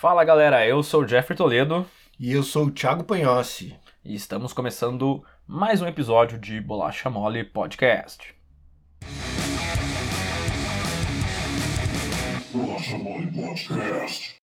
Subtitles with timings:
[0.00, 1.84] Fala galera, eu sou o Jeffrey Toledo
[2.20, 3.74] E eu sou o Thiago Panhossi.
[4.04, 8.32] e estamos começando mais um episódio de Bolacha Mole Podcast.
[12.52, 14.36] Bolacha Mole Podcast.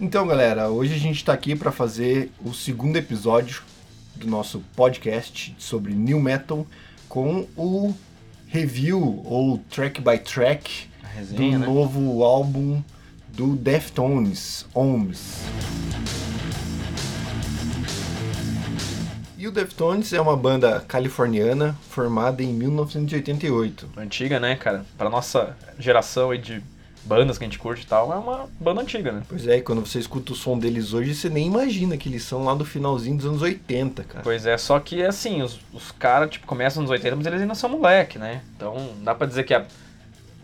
[0.00, 3.64] Então, galera, hoje a gente tá aqui para fazer o segundo episódio
[4.14, 6.64] do nosso podcast sobre new metal
[7.08, 7.92] com o
[8.46, 10.89] review ou track by track
[11.30, 11.58] Do né?
[11.58, 12.82] novo álbum
[13.28, 15.40] do Deftones, Ohms.
[19.36, 23.88] E o Deftones é uma banda californiana formada em 1988.
[23.96, 24.84] Antiga, né, cara?
[24.98, 26.62] Pra nossa geração aí de
[27.04, 29.22] bandas que a gente curte e tal, é uma banda antiga, né?
[29.26, 32.22] Pois é, e quando você escuta o som deles hoje, você nem imagina que eles
[32.22, 34.22] são lá do finalzinho dos anos 80, cara.
[34.22, 37.54] Pois é, só que assim, os, os caras, tipo, começam nos 80, mas eles ainda
[37.54, 38.42] são moleque, né?
[38.56, 39.64] Então, dá pra dizer que a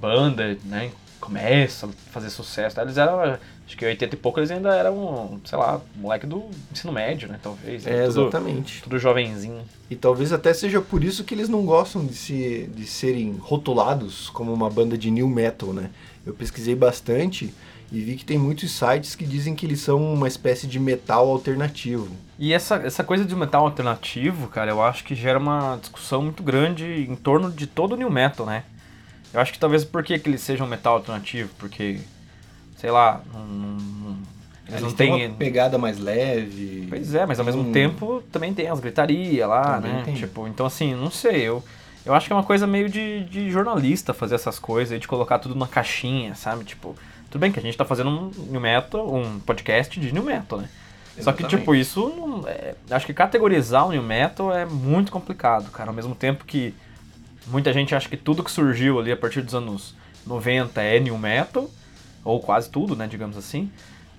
[0.00, 2.80] banda, né, começa a fazer sucesso.
[2.80, 6.92] Eles eram, acho que 80 e pouco, eles ainda eram, sei lá, moleque do ensino
[6.92, 7.84] médio, né, talvez.
[7.84, 7.92] né?
[7.92, 8.82] É, Tudo- exatamente.
[8.82, 9.62] Tudo jovenzinho.
[9.90, 14.28] E talvez até seja por isso que eles não gostam de, se, de serem rotulados
[14.30, 15.90] como uma banda de new metal, né?
[16.24, 17.52] Eu pesquisei bastante
[17.92, 21.28] e vi que tem muitos sites que dizem que eles são uma espécie de metal
[21.30, 22.08] alternativo.
[22.36, 26.42] E essa, essa coisa de metal alternativo, cara, eu acho que gera uma discussão muito
[26.42, 28.64] grande em torno de todo o new metal, né?
[29.36, 31.98] Eu acho que talvez por que eles sejam metal alternativo, porque,
[32.78, 34.16] sei lá, não, não-
[34.66, 35.26] eles não têm têm...
[35.28, 36.86] uma pegada mais leve.
[36.88, 37.70] Pois é, mas ao mesmo Hum.
[37.70, 40.02] tempo também tem as gritaria lá, Também né?
[40.06, 40.14] tem.
[40.14, 41.62] Tipo, então assim, não sei, eu,
[42.06, 45.06] eu acho que é uma coisa meio de, de jornalista fazer essas coisas e de
[45.06, 46.64] colocar tudo numa caixinha, sabe?
[46.64, 46.96] Tipo,
[47.30, 50.60] tudo bem que a gente tá fazendo um new metal, um podcast de new metal,
[50.60, 50.68] né?
[51.20, 51.58] Só que, Exatamente.
[51.58, 55.90] tipo, isso, não- é, acho que categorizar o new metal é muito complicado, cara.
[55.90, 56.74] Ao mesmo tempo que
[57.46, 59.94] muita gente acha que tudo que surgiu ali a partir dos anos
[60.26, 61.70] 90 é new metal,
[62.24, 63.70] ou quase tudo, né, digamos assim.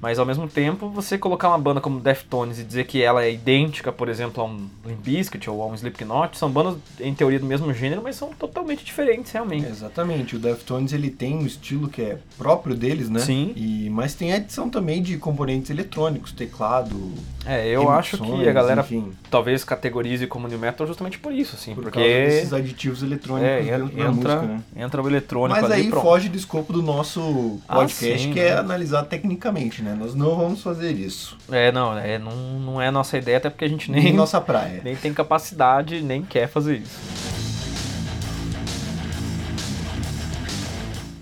[0.01, 3.31] Mas ao mesmo tempo, você colocar uma banda como Deftones e dizer que ela é
[3.31, 7.39] idêntica, por exemplo, a um Limp Bizkit ou a um Slipknot, são bandas em teoria
[7.39, 9.65] do mesmo gênero, mas são totalmente diferentes realmente.
[9.67, 13.19] Exatamente, o Deftones ele tem um estilo que é próprio deles, né?
[13.19, 13.53] Sim.
[13.55, 17.11] E, mas tem adição também de componentes eletrônicos, teclado,
[17.45, 21.55] É, eu acho que a galera enfim, talvez categorize como new metal justamente por isso,
[21.55, 24.61] assim, por porque causa desses aditivos eletrônicos é, entra, música, né?
[24.75, 26.03] entra o eletrônico Mas ali aí pronto.
[26.03, 28.59] foge do escopo do nosso Ah, podcast, sim, que é né?
[28.59, 29.86] analisar tecnicamente, né?
[29.93, 31.37] Nós não vamos fazer isso.
[31.51, 34.39] É, não, é, não, não é nossa ideia, até porque a gente Nem nem, nossa
[34.41, 34.81] praia.
[34.83, 36.97] nem tem capacidade, nem quer fazer isso.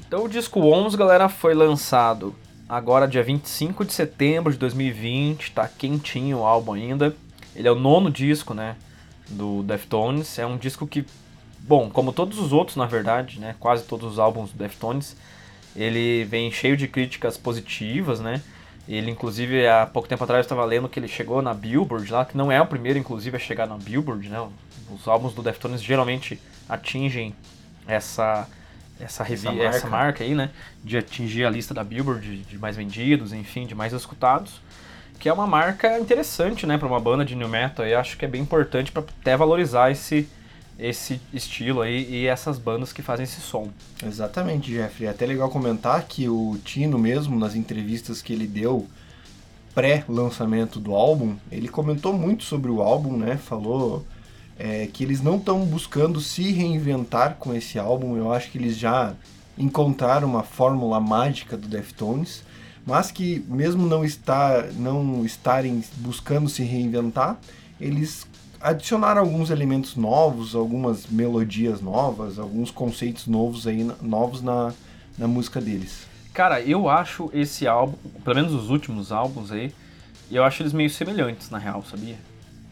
[0.08, 2.36] Então o disco Ons, galera, foi lançado
[2.70, 7.16] agora dia 25 de setembro de 2020, tá quentinho o álbum ainda.
[7.56, 8.76] Ele é o nono disco, né,
[9.30, 10.38] do Deftones.
[10.40, 11.06] É um disco que,
[11.60, 15.16] bom, como todos os outros, na verdade, né, quase todos os álbuns do Deftones,
[15.76, 18.42] ele vem cheio de críticas positivas, né?
[18.88, 22.38] Ele, inclusive, há pouco tempo atrás estava lendo que ele chegou na Billboard lá, que
[22.38, 24.48] não é o primeiro, inclusive, a chegar na Billboard, né?
[24.94, 27.36] Os álbuns do Deftones geralmente atingem
[27.88, 28.48] essa
[29.00, 29.90] essa, Essa essa, marca.
[29.90, 30.24] marca.
[30.24, 30.52] aí, né?
[30.84, 34.62] De atingir a lista da Billboard de, de mais vendidos, enfim, de mais escutados.
[35.20, 37.86] Que é uma marca interessante, né, para uma banda de new metal.
[37.86, 40.30] E acho que é bem importante para até valorizar esse,
[40.78, 43.70] esse estilo aí e essas bandas que fazem esse som.
[44.06, 45.08] Exatamente, Jeffrey.
[45.08, 48.88] É até legal comentar que o Tino mesmo, nas entrevistas que ele deu
[49.74, 53.38] pré-lançamento do álbum, ele comentou muito sobre o álbum, né?
[53.38, 54.06] Falou
[54.58, 58.18] é, que eles não estão buscando se reinventar com esse álbum.
[58.18, 59.14] Eu acho que eles já
[59.58, 62.44] encontraram uma fórmula mágica do Deftones,
[62.86, 67.38] mas que mesmo não, estar, não estarem buscando se reinventar,
[67.80, 68.28] eles
[68.66, 74.74] adicionaram alguns elementos novos, algumas melodias novas, alguns conceitos novos aí, novos na,
[75.18, 76.08] na música deles.
[76.34, 79.72] Cara, eu acho esse álbum, pelo menos os últimos álbuns aí,
[80.32, 82.18] eu acho eles meio semelhantes, na real, sabia?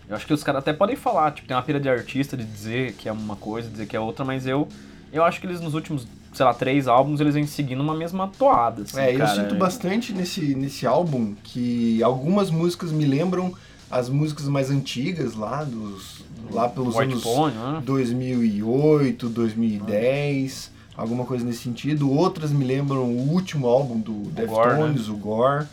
[0.09, 2.43] Eu acho que os caras até podem falar, tipo, tem uma pira de artista de
[2.43, 4.67] dizer que é uma coisa, dizer que é outra, mas eu
[5.11, 8.27] eu acho que eles nos últimos, sei lá, três álbuns, eles vêm seguindo uma mesma
[8.27, 9.35] toada, assim, é, eu cara.
[9.35, 13.53] sinto bastante nesse, nesse álbum que algumas músicas me lembram
[13.93, 17.83] as músicas mais antigas lá, dos, lá pelos White anos Pony, né?
[17.85, 22.11] 2008, 2010, alguma coisa nesse sentido.
[22.11, 25.67] Outras me lembram o último álbum do Deftones, o Gore.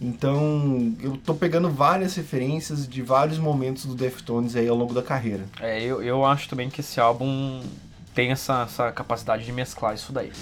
[0.00, 5.02] Então, eu tô pegando várias referências de vários momentos do Deftones aí ao longo da
[5.02, 5.44] carreira.
[5.60, 7.62] É, eu, eu acho também que esse álbum
[8.14, 10.32] tem essa, essa capacidade de mesclar isso daí.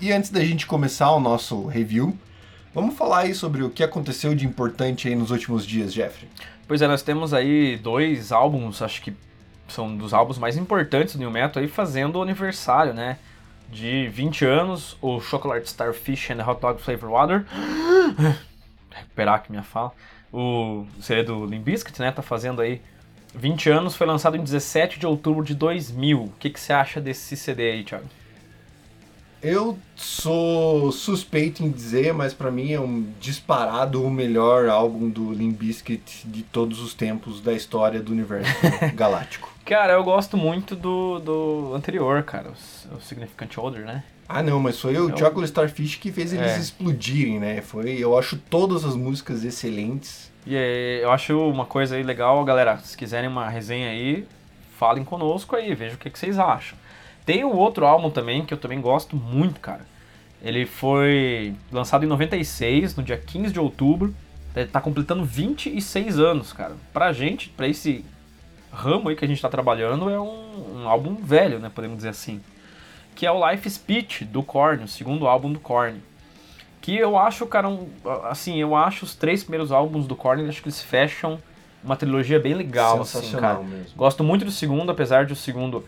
[0.00, 2.16] E antes da gente começar o nosso review,
[2.72, 6.30] vamos falar aí sobre o que aconteceu de importante aí nos últimos dias, Jeffrey.
[6.68, 9.12] Pois é, nós temos aí dois álbuns, acho que
[9.66, 13.18] são dos álbuns mais importantes do New Metal aí, fazendo o aniversário, né?
[13.68, 17.44] De 20 anos, o Chocolate Starfish and Hot Dog Flavor Water.
[18.94, 19.92] Recuperar aqui minha fala.
[20.32, 22.12] O CD do Limp Bizkit, né?
[22.12, 22.80] Tá fazendo aí
[23.34, 26.22] 20 anos, foi lançado em 17 de outubro de 2000.
[26.22, 28.06] O que, que você acha desse CD aí, Thiago?
[29.42, 35.32] Eu sou suspeito em dizer, mas pra mim é um disparado o melhor álbum do
[35.32, 38.50] Limp Bizkit de todos os tempos da história do universo
[38.94, 39.48] galáctico.
[39.64, 44.02] Cara, eu gosto muito do, do anterior, cara, o, o Significant Other, né?
[44.28, 46.58] Ah não, mas foi o Eu- Chocolate Starfish que fez eles É.
[46.58, 47.60] explodirem, né?
[47.62, 50.32] Foi, eu acho todas as músicas excelentes.
[50.46, 54.26] E é, eu acho uma coisa aí legal, galera, se quiserem uma resenha aí,
[54.78, 56.76] falem conosco aí, vejam o que, que vocês acham.
[57.28, 59.84] Tem o outro álbum também, que eu também gosto muito, cara.
[60.42, 64.14] Ele foi lançado em 96, no dia 15 de outubro.
[64.56, 66.74] Ele tá completando 26 anos, cara.
[66.90, 68.02] Pra gente, pra esse
[68.72, 72.08] ramo aí que a gente tá trabalhando, é um, um álbum velho, né, podemos dizer
[72.08, 72.40] assim.
[73.14, 76.00] Que é o Life Speech, do Korn, o segundo álbum do Korn.
[76.80, 77.90] Que eu acho, cara, um,
[78.24, 81.38] assim, eu acho os três primeiros álbuns do Korn, acho que eles fecham
[81.84, 83.58] uma trilogia bem legal, assim, cara.
[83.60, 83.94] mesmo.
[83.94, 85.84] Gosto muito do segundo, apesar de o segundo.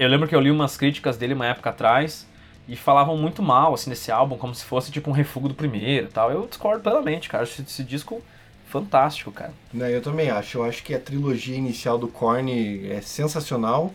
[0.00, 2.26] Eu lembro que eu li umas críticas dele uma época atrás
[2.66, 6.06] e falavam muito mal, assim, desse álbum, como se fosse tipo um refúgio do primeiro
[6.06, 6.32] e tal.
[6.32, 7.42] Eu discordo plenamente, cara.
[7.42, 8.22] Acho esse disco
[8.66, 9.52] fantástico, cara.
[9.70, 10.56] Né, eu também acho.
[10.56, 12.50] Eu acho que a trilogia inicial do Korn
[12.90, 13.92] é sensacional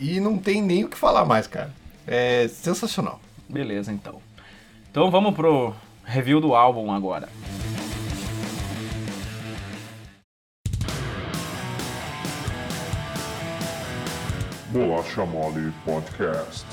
[0.00, 1.70] e não tem nem o que falar mais, cara.
[2.08, 3.20] É sensacional.
[3.48, 4.20] Beleza, então.
[4.90, 5.72] Então vamos pro
[6.04, 7.28] review do álbum agora.
[14.76, 16.66] Bolacha Mole Podcast.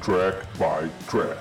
[0.00, 1.36] Track by track.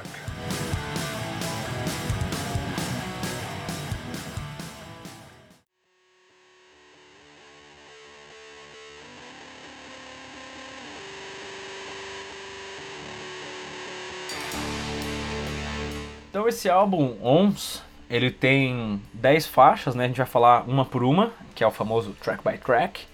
[16.31, 20.05] Então esse álbum ONS, ele tem 10 faixas, né?
[20.05, 23.05] A gente vai falar uma por uma, que é o famoso track by track.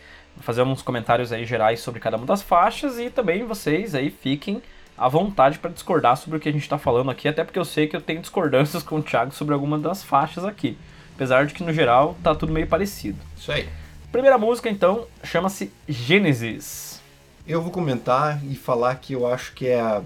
[0.41, 4.61] Fazer uns comentários aí gerais sobre cada uma das faixas e também vocês aí fiquem
[4.97, 7.65] à vontade para discordar sobre o que a gente está falando aqui, até porque eu
[7.65, 10.77] sei que eu tenho discordâncias com o Thiago sobre alguma das faixas aqui.
[11.15, 13.17] Apesar de que no geral tá tudo meio parecido.
[13.37, 13.67] Isso aí.
[14.11, 17.01] Primeira música então chama-se Gênesis.
[17.47, 20.01] Eu vou comentar e falar que eu acho que é a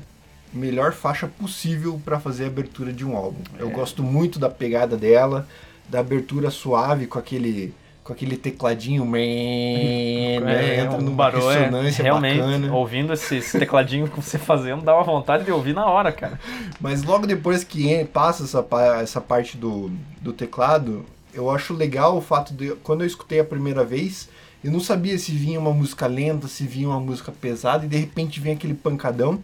[0.51, 3.41] melhor faixa possível para fazer a abertura de um álbum.
[3.57, 5.47] Eu gosto muito da pegada dela,
[5.87, 7.73] da abertura suave com aquele
[8.09, 9.19] com aquele tecladinho, man,
[10.43, 10.79] né?
[10.79, 12.73] entra um numa barulho, é, realmente, bacana.
[12.73, 16.39] ouvindo esse, esse tecladinho que você fazendo, dá uma vontade de ouvir na hora, cara.
[16.81, 18.65] Mas logo depois que passa essa,
[18.99, 23.45] essa parte do, do teclado, eu acho legal o fato de quando eu escutei a
[23.45, 24.27] primeira vez,
[24.63, 27.97] eu não sabia se vinha uma música lenta, se vinha uma música pesada, e de
[27.97, 29.39] repente vem aquele pancadão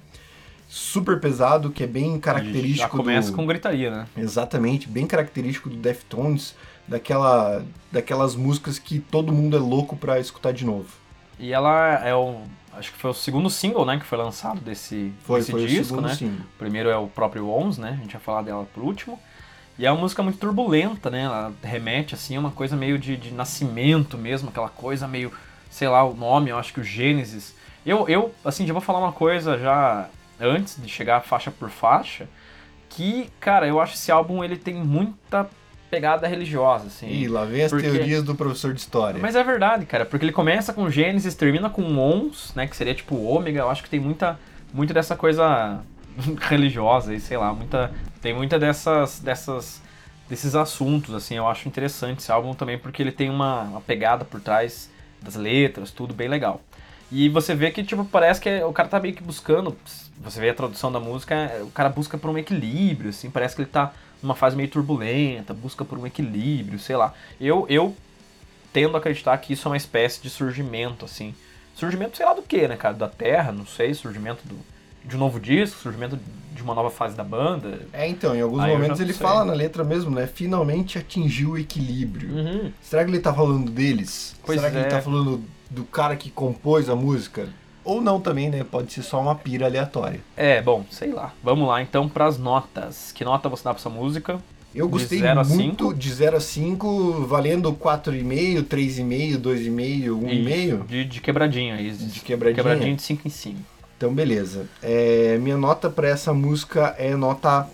[0.68, 3.38] super pesado, que é bem característico Já começa do...
[3.38, 4.08] com gritaria, né?
[4.18, 6.56] Exatamente, bem característico do Deftones,
[6.88, 10.90] daquela, daquelas músicas que todo mundo é louco pra escutar de novo.
[11.40, 12.42] E ela é o.
[12.74, 13.98] Acho que foi o segundo single, né?
[13.98, 16.16] Que foi lançado desse, Foi, desse foi o disco, segundo né?
[16.16, 16.42] single.
[16.42, 17.92] O primeiro é o próprio Ons, né?
[17.98, 19.20] A gente vai falar dela por último.
[19.78, 21.24] E é uma música muito turbulenta, né?
[21.24, 25.32] Ela remete, assim, a uma coisa meio de, de nascimento mesmo, aquela coisa meio,
[25.70, 27.54] sei lá, o nome, eu acho que o Gênesis.
[27.86, 32.28] Eu, eu, assim, já vou falar uma coisa já antes de chegar faixa por faixa,
[32.90, 35.50] que, cara, eu acho esse álbum, ele tem muita
[35.90, 37.08] pegada religiosa, assim.
[37.08, 39.20] E lá vem as Porque- teorias do professor de história.
[39.22, 42.94] Mas é verdade, cara, porque ele começa com Gênesis, termina com Ons, né, que seria
[42.94, 44.40] tipo Ômega, eu acho que tem muita,
[44.74, 45.80] muito dessa coisa
[46.42, 49.82] religiosa aí, sei lá, muita, tem muita dessas, dessas,
[50.30, 54.26] desses assuntos, assim, eu acho interessante esse álbum também, porque ele tem uma, uma pegada
[54.26, 54.90] por trás
[55.22, 56.62] das letras, tudo bem legal.
[57.12, 59.76] E você vê que, tipo, parece que o cara tá meio que buscando,
[60.18, 63.62] você vê a tradução da música, o cara busca por um equilíbrio, assim, parece que
[63.62, 67.14] ele tá numa fase meio turbulenta, busca por um equilíbrio, sei lá.
[67.40, 67.96] Eu, eu
[68.74, 71.34] tendo a acreditar que isso é uma espécie de surgimento, assim.
[71.76, 72.94] Surgimento, sei lá do que, né, cara?
[72.94, 74.58] Da Terra, não sei, surgimento do,
[75.04, 76.18] de um novo disco, surgimento
[76.54, 77.82] de uma nova fase da banda.
[77.94, 79.22] É, então, em alguns já momentos ele sei.
[79.22, 80.26] fala na letra mesmo, né?
[80.26, 82.30] Finalmente atingiu o equilíbrio.
[82.30, 82.72] Uhum.
[82.82, 84.36] Será que ele tá falando deles?
[84.46, 84.90] Pois Será que ele é.
[84.90, 87.48] tá falando do cara que compôs a música?
[87.84, 88.64] Ou não também, né?
[88.64, 90.20] Pode ser só uma pira aleatória.
[90.36, 91.34] É, bom, sei lá.
[91.44, 93.12] Vamos lá então pras notas.
[93.12, 94.40] Que nota você dá pra essa música?
[94.74, 100.86] Eu De gostei a muito de 0 a 5, valendo 4,5, 3,5, 2,5, 1,5.
[100.88, 101.92] De, de quebradinha aí.
[101.92, 102.62] De quebradinha?
[102.62, 103.60] Quebradinha de 5 em 5.
[103.96, 104.68] Então, beleza.
[104.84, 107.70] É, minha nota pra essa música é nota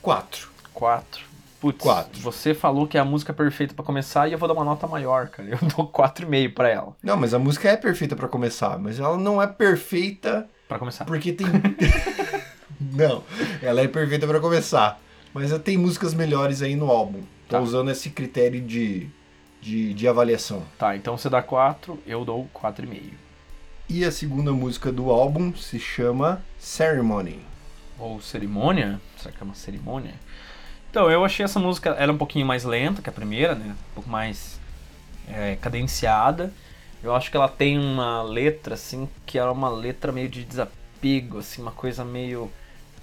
[0.00, 0.48] 4.
[0.72, 1.31] 4.
[1.62, 2.20] Putz, Quatro.
[2.20, 4.86] você falou que é a música perfeita pra começar e eu vou dar uma nota
[4.86, 5.48] maior, cara.
[5.48, 6.94] Eu dou 4,5 pra ela.
[7.02, 11.04] Não, mas a música é perfeita pra começar, mas ela não é perfeita Pra começar.
[11.06, 11.46] porque tem.
[12.80, 13.22] não,
[13.62, 15.00] ela é perfeita pra começar.
[15.34, 17.20] Mas tem músicas melhores aí no álbum.
[17.48, 17.60] Tô Tá.
[17.60, 19.08] usando esse critério de,
[19.60, 20.62] de, de avaliação.
[20.78, 23.12] Tá, então você dá 4, eu dou 4,5.
[23.88, 27.40] E a segunda música do álbum se chama Ceremony.
[27.98, 29.00] Ou cerimônia?
[29.18, 30.14] Será que é uma cerimônia?
[30.92, 33.74] Então, eu achei essa música, ela é um pouquinho mais lenta que a primeira, né?
[33.92, 34.60] Um pouco mais
[35.26, 36.52] é, cadenciada.
[37.02, 41.38] Eu acho que ela tem uma letra, assim, que é uma letra meio de desapego,
[41.38, 42.52] assim, uma coisa meio...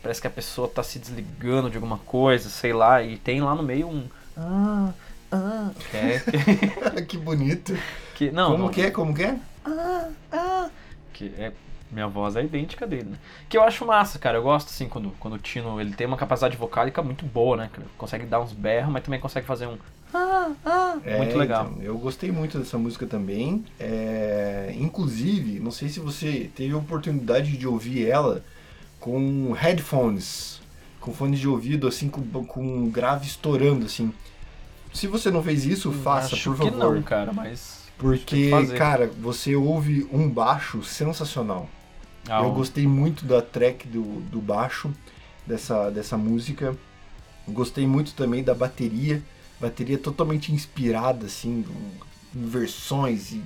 [0.03, 3.55] Parece que a pessoa tá se desligando de alguma coisa, sei lá, e tem lá
[3.55, 4.07] no meio um...
[4.37, 4.93] Ah,
[5.31, 7.01] ah, que é...
[7.09, 7.75] que bonito.
[8.13, 8.91] Que, não, Como não, que é?
[8.91, 9.35] Como que é?
[11.11, 11.51] que é
[11.91, 13.17] minha voz é idêntica dele, né?
[13.47, 14.37] Que eu acho massa, cara.
[14.37, 17.69] Eu gosto assim quando, quando o Tino ele tem uma capacidade vocálica muito boa, né?
[17.97, 19.77] Consegue dar uns berros, mas também consegue fazer um
[21.03, 21.71] É, muito legal.
[21.71, 23.65] então, eu gostei muito dessa música também.
[23.79, 28.43] É, inclusive, não sei se você teve a oportunidade de ouvir ela
[28.99, 30.61] com headphones,
[30.99, 34.13] com fones de ouvido, assim, com, com grave estourando, assim.
[34.93, 36.95] Se você não fez isso, faça, Acho por que favor.
[36.95, 41.69] não, cara, mas Porque, que cara, você ouve um baixo sensacional.
[42.29, 44.91] Ah, Eu gostei muito da track do, do baixo,
[45.45, 46.75] dessa, dessa música.
[47.47, 49.21] Gostei muito também da bateria.
[49.59, 51.65] Bateria totalmente inspirada, assim,
[52.33, 53.41] em versões e.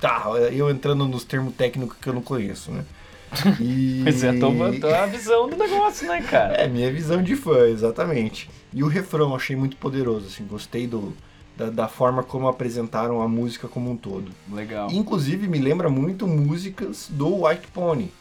[0.00, 2.84] Tá, eu entrando nos termos técnicos que eu não conheço, né?
[3.60, 4.00] E...
[4.04, 6.54] Pois é, a visão do negócio, né, cara?
[6.54, 8.48] É, minha visão de fã, exatamente.
[8.72, 11.14] E o refrão achei muito poderoso, assim, gostei do,
[11.56, 14.30] da, da forma como apresentaram a música como um todo.
[14.50, 14.88] Legal.
[14.92, 18.12] Inclusive me lembra muito músicas do White Pony.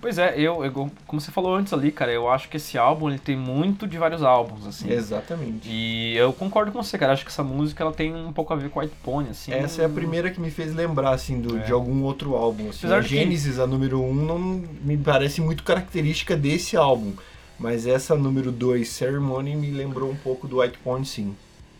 [0.00, 3.08] Pois é, eu, eu- como você falou antes ali, cara, eu acho que esse álbum
[3.08, 4.90] ele tem muito de vários álbuns, assim.
[4.90, 5.68] Exatamente.
[5.68, 7.12] E eu concordo com você, cara.
[7.14, 9.52] Acho que essa música ela tem um pouco a ver com White Pony, assim.
[9.52, 11.62] Essa é a primeira que me fez lembrar, assim, do, É.
[11.62, 12.68] de algum outro álbum.
[12.68, 12.80] Assim.
[12.80, 16.76] Apesar A de que- Gênesis, a número 1, um, não me parece muito característica desse
[16.76, 17.14] álbum.
[17.58, 21.34] Mas essa número 2, Ceremony, me lembrou um pouco do White Pony, sim.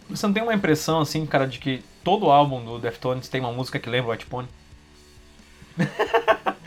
[0.08, 3.52] Você não tem uma impressão, assim, cara, de que todo álbum do Deftones tem uma
[3.52, 4.49] música que lembra White Pony?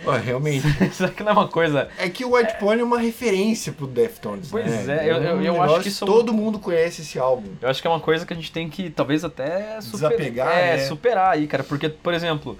[0.09, 0.65] Ó, realmente.
[0.93, 1.89] Será que não é uma coisa...
[1.97, 5.05] É que o White Pony é uma referência pro Deftones, Pois né?
[5.07, 7.49] é, eu- eu- um eu acho que isso- Todo mundo conhece esse álbum.
[7.61, 9.79] Eu acho que é uma coisa que a gente tem que, talvez, até...
[9.81, 10.85] super- Desapegar, É, né?
[10.85, 11.63] superar aí, cara.
[11.63, 12.57] Porque, por exemplo,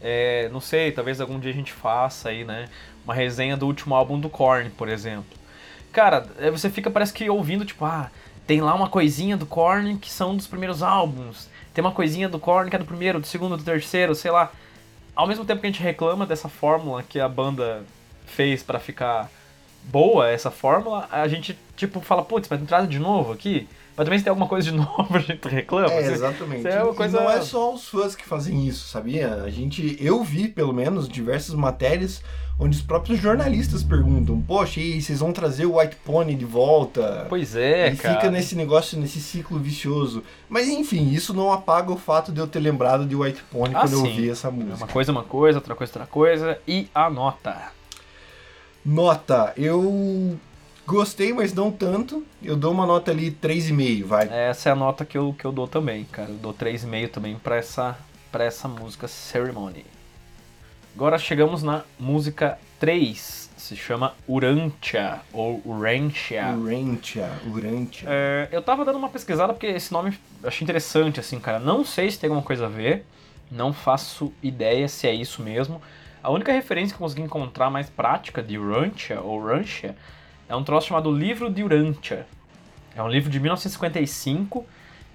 [0.00, 2.66] é, não sei, talvez algum dia a gente faça aí, né?
[3.04, 5.24] Uma resenha do último álbum do Korn, por exemplo.
[5.92, 8.10] Cara, é, você fica, parece que ouvindo, tipo, ah,
[8.46, 11.48] tem lá uma coisinha do Korn que são dos primeiros álbuns.
[11.74, 14.50] Tem uma coisinha do Korn que é do primeiro, do segundo, do terceiro, sei lá.
[15.14, 17.82] Ao mesmo tempo que a gente reclama dessa fórmula que a banda
[18.26, 19.30] fez pra ficar
[19.84, 23.68] boa, essa fórmula, a gente, tipo, fala, putz, mas não traz de novo aqui?
[23.96, 25.92] Mas também se tem alguma coisa de novo, a gente reclama.
[25.92, 26.12] É, assim.
[26.12, 26.66] exatamente.
[26.66, 29.34] é uma E coisa- não é só os fãs que fazem isso, sabia?
[29.42, 32.22] A gente, eu vi, pelo menos, diversas matérias
[32.62, 37.26] onde os próprios jornalistas perguntam, poxa, e vocês vão trazer o White Pony de volta?
[37.28, 38.14] Pois é, e cara.
[38.14, 40.22] fica nesse negócio, nesse ciclo vicioso.
[40.48, 43.80] Mas enfim, isso não apaga o fato de eu ter lembrado de White Pony Ah,
[43.80, 44.08] quando eu sim.
[44.08, 44.76] ouvi essa música.
[44.76, 46.58] Uma coisa uma coisa, outra coisa outra coisa.
[46.66, 47.72] E a nota.
[48.84, 50.36] Nota, eu
[50.86, 52.24] gostei, mas não tanto.
[52.42, 54.28] Eu dou uma nota ali 3,5, vai.
[54.30, 56.30] Essa é a nota que eu, que eu dou também, cara.
[56.30, 57.96] Eu dou 3,5 também pra essa,
[58.30, 59.84] pra essa música Ceremony.
[60.94, 63.50] Agora chegamos na música 3.
[63.56, 66.48] Se chama Urantia, ou Urantia.
[66.54, 68.08] Urantia, Urantia.
[68.10, 71.58] É, eu tava dando uma pesquisada porque esse nome eu achei interessante, assim, cara.
[71.58, 73.06] Não sei se tem alguma coisa a ver,
[73.50, 75.80] não faço ideia se é isso mesmo.
[76.22, 79.96] A única referência que eu consegui encontrar mais prática de Urantia, ou Urantia,
[80.46, 82.26] é um troço chamado Livro de Urantia.
[82.94, 84.66] É um livro de 1955,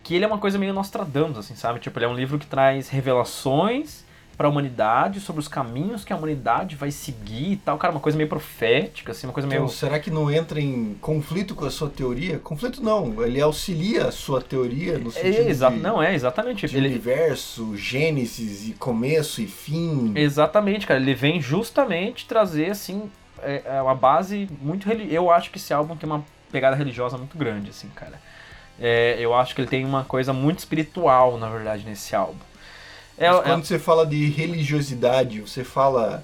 [0.03, 1.79] que ele é uma coisa meio Nostradamus, assim, sabe?
[1.79, 4.06] Tipo, ele é um livro que traz revelações
[4.37, 7.75] para a humanidade sobre os caminhos que a humanidade vai seguir e tal.
[7.79, 9.63] Cara, uma coisa meio profética, assim, uma coisa meio...
[9.63, 12.37] Então, será que não entra em conflito com a sua teoria?
[12.37, 16.67] Conflito não, ele auxilia a sua teoria no sentido É, exa- de, Não, é, exatamente.
[16.67, 20.13] de Ele, universo, gênesis e começo e fim.
[20.15, 20.99] Exatamente, cara.
[20.99, 23.09] Ele vem justamente trazer, assim,
[23.41, 24.87] é, é uma base muito...
[24.87, 28.21] reli- Eu acho que esse álbum tem uma pegada religiosa muito grande, assim, cara.
[28.79, 32.37] É, eu acho que ele tem uma coisa muito espiritual, na verdade, nesse álbum.
[33.17, 36.23] É, é- quando você fala de religiosidade, você fala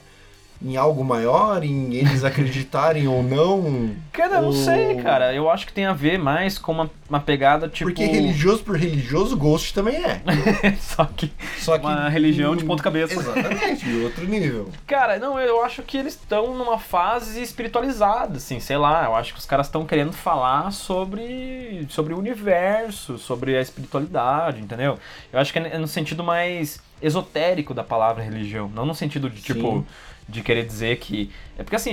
[0.63, 3.91] em algo maior, em eles acreditarem ou não?
[4.11, 5.33] Cara, eu não ou- sei, cara.
[5.33, 7.89] Eu acho que tem a ver mais com uma, uma pegada tipo.
[7.89, 10.21] Porque religioso por religioso, Ghost também é.
[10.79, 11.31] Só que.
[11.57, 13.13] Só que Uma religião de ponta-cabeça.
[13.13, 14.69] Exatamente, de outro nível.
[14.87, 19.05] Cara, não, eu acho que eles estão numa fase espiritualizada, assim, sei lá.
[19.05, 24.61] Eu acho que os caras estão querendo falar sobre, sobre o universo, sobre a espiritualidade,
[24.61, 24.97] entendeu?
[25.31, 29.41] Eu acho que é no sentido mais esotérico da palavra religião, não no sentido de
[29.41, 29.59] tipo.
[29.79, 29.85] Sim.
[30.27, 31.31] De querer dizer que.
[31.57, 31.91] É porque assim,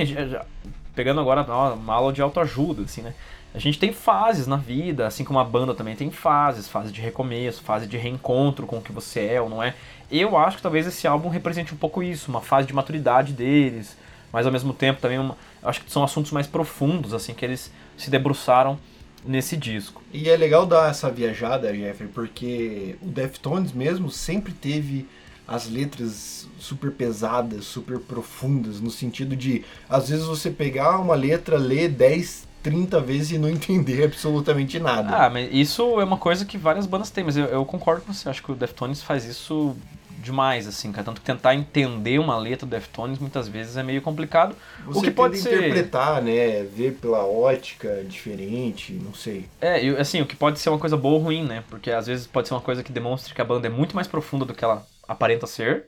[0.94, 1.42] pegando agora
[1.74, 3.14] uma aula de autoajuda, assim, né?
[3.52, 7.00] A gente tem fases na vida, assim como a banda também tem fases, fase de
[7.00, 9.74] recomeço, fase de reencontro com o que você é ou não é.
[10.10, 13.96] Eu acho que talvez esse álbum represente um pouco isso, uma fase de maturidade deles,
[14.32, 17.72] mas ao mesmo tempo também uma, acho que são assuntos mais profundos, assim, que eles
[17.96, 18.78] se debruçaram
[19.24, 20.00] nesse disco.
[20.12, 25.08] E é legal dar essa viajada, Jeffrey, porque o Deftones mesmo sempre teve
[25.50, 31.58] as letras super pesadas, super profundas, no sentido de, às vezes você pegar uma letra,
[31.58, 35.26] ler 10, 30 vezes e não entender absolutamente nada.
[35.26, 38.12] Ah, mas isso é uma coisa que várias bandas têm, mas eu, eu concordo com
[38.12, 39.76] você, acho que o Deftones faz isso
[40.20, 41.02] demais, assim, cara.
[41.02, 44.54] Tanto que tentar entender uma letra do Deftones muitas vezes é meio complicado.
[44.84, 49.46] você o que pode ser- interpretar, né, ver pela ótica diferente, não sei.
[49.60, 51.64] É, assim, o que pode ser uma coisa boa ou ruim, né?
[51.68, 54.06] Porque às vezes pode ser uma coisa que demonstre que a banda é muito mais
[54.06, 55.86] profunda do que ela aparenta ser.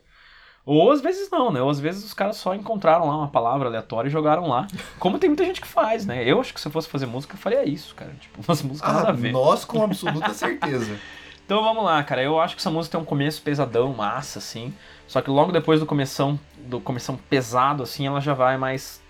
[0.64, 1.60] Ou às vezes não, né?
[1.60, 4.66] Ou às vezes os caras só encontraram lá uma palavra aleatória e jogaram lá.
[4.98, 6.24] Como tem muita gente que faz, né?
[6.24, 8.12] Eu acho que se eu fosse fazer música, eu faria isso, cara.
[8.20, 9.32] Tipo, umas músicas nada Ah, a ver.
[9.32, 10.96] nós com absoluta certeza.
[11.44, 12.22] Então vamos lá, cara.
[12.22, 14.72] Eu acho que essa música tem um começo pesadão, massa, assim.
[15.08, 19.01] Só que logo depois do começão, do começão pesado, assim, ela já vai mais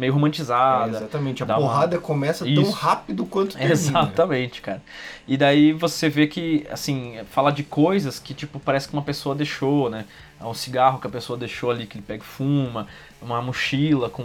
[0.00, 0.96] meio É, romantizada.
[0.96, 2.70] exatamente, a dá uma- porrada começa tão Isso.
[2.72, 3.72] rápido quanto termina.
[3.72, 4.82] Exatamente, cara.
[5.28, 9.34] E daí você vê que, assim, fala de coisas que, tipo, parece que uma pessoa
[9.34, 10.06] deixou, né?
[10.40, 12.86] É um cigarro que a pessoa deixou ali, que ele pega e fuma,
[13.20, 14.24] uma mochila com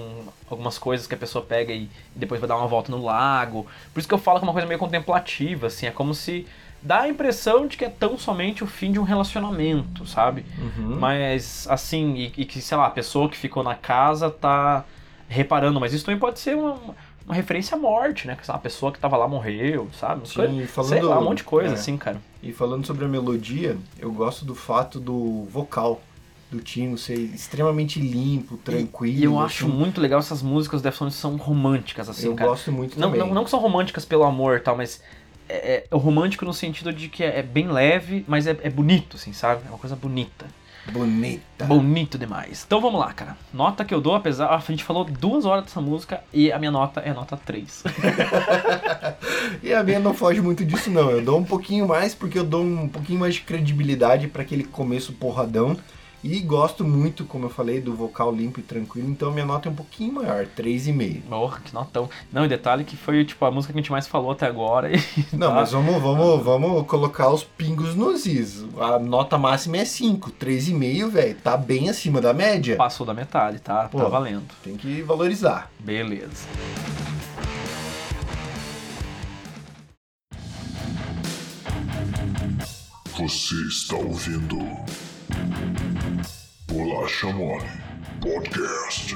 [0.50, 3.68] algumas coisas que a pessoa pega e, e depois vai dar uma volta no lago.
[3.94, 6.48] Por isso que eu falo que é uma coisa meio contemplativa, assim, é como se
[6.82, 10.46] dá a impressão de que é tão somente o fim de um relacionamento, sabe?
[10.58, 10.98] Uhum.
[11.00, 14.86] Mas, assim, e, e que, sei lá, a pessoa que ficou na casa tá
[15.28, 16.78] reparando, mas isso também pode ser uma,
[17.26, 18.36] uma referência à morte, né?
[18.36, 20.28] Que sei lá, a pessoa que tava lá morreu, sabe?
[20.28, 21.74] Sim, coisas- falando- sei lá, um monte de coisa, é.
[21.74, 22.22] assim, cara.
[22.44, 26.02] E falando sobre a melodia, eu gosto do fato do vocal
[26.52, 29.18] do Tino ser extremamente limpo, tranquilo.
[29.20, 29.74] E eu acho assim.
[29.76, 32.52] muito legal essas músicas do Deftones são românticas, assim, eu cara.
[32.52, 33.20] gosto muito Não, também.
[33.28, 35.02] não, não que são românticas pelo amor e tal, mas
[35.50, 39.18] é, é romântico no sentido de que é, é bem leve, mas é, é bonito,
[39.18, 39.64] assim, sabe?
[39.66, 40.46] É uma coisa bonita.
[40.92, 41.66] Bonita.
[41.66, 42.64] Bonito demais.
[42.66, 43.38] Então vamos lá, cara.
[43.54, 44.50] Nota que eu dou, apesar.
[44.50, 47.84] A gente falou duas horas dessa música e a minha nota é nota 3.
[49.62, 51.10] E a minha não foge muito disso não.
[51.10, 54.64] Eu dou um pouquinho mais porque eu dou um pouquinho mais de credibilidade para aquele
[54.64, 55.78] começo porradão.
[56.24, 59.72] E gosto muito, como eu falei, do vocal limpo e tranquilo, então minha nota é
[59.72, 61.22] um pouquinho maior, 3,5.
[61.30, 62.10] Porra, que notão.
[62.32, 64.92] Não, e detalhe que foi, tipo, a música que a gente mais falou até agora.
[64.92, 65.00] E,
[65.32, 65.54] Não, tá?
[65.54, 68.66] mas vamos, vamos, vamos colocar os pingos nos is.
[68.80, 71.36] A nota máxima é 5, 3,5, velho.
[71.36, 72.76] Tá bem acima da média.
[72.76, 73.88] Passou da metade, tá?
[73.88, 74.00] Pô.
[74.00, 74.44] Tá valendo.
[74.64, 75.72] Tem que valorizar.
[75.80, 76.48] Beleza.
[83.18, 84.58] Você está ouvindo
[86.68, 87.64] Bolacha Mole
[88.20, 89.16] Podcast.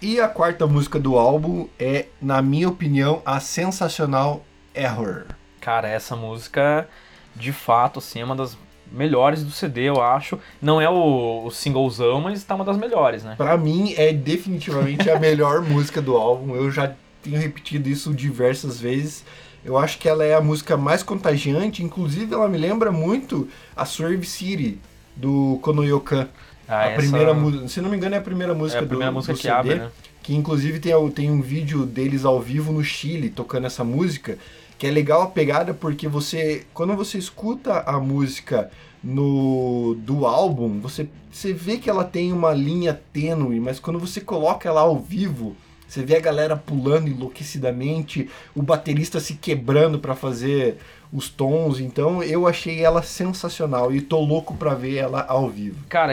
[0.00, 5.26] E a quarta música do álbum é, na minha opinião, a sensacional Error.
[5.60, 6.88] Cara, essa música,
[7.36, 8.56] de fato, assim, é uma das
[8.92, 10.38] melhores do CD, eu acho.
[10.60, 13.34] Não é o, o singlezão, mas tá uma das melhores, né?
[13.36, 16.54] Pra mim é definitivamente a melhor música do álbum.
[16.54, 19.24] Eu já tenho repetido isso diversas vezes.
[19.64, 23.84] Eu acho que ela é a música mais contagiante, inclusive ela me lembra muito a
[23.84, 24.78] Swerve City
[25.14, 26.28] do Konoyokan.
[26.68, 28.86] Ah, a essa- primeira música, se não me engano é a primeira É música a
[28.86, 29.90] primeira do, música do que CD, abre, né?
[30.22, 34.38] que inclusive tem, tem um vídeo deles ao vivo no Chile tocando essa música,
[34.82, 38.68] que é legal a pegada porque você, quando você escuta a música
[39.00, 44.20] no do álbum, você, você vê que ela tem uma linha tênue, mas quando você
[44.20, 45.54] coloca ela ao vivo,
[45.86, 50.78] você vê a galera pulando enlouquecidamente, o baterista se quebrando para fazer
[51.12, 55.78] os tons, então eu achei ela sensacional e tô louco pra ver ela ao vivo.
[55.88, 56.12] Cara,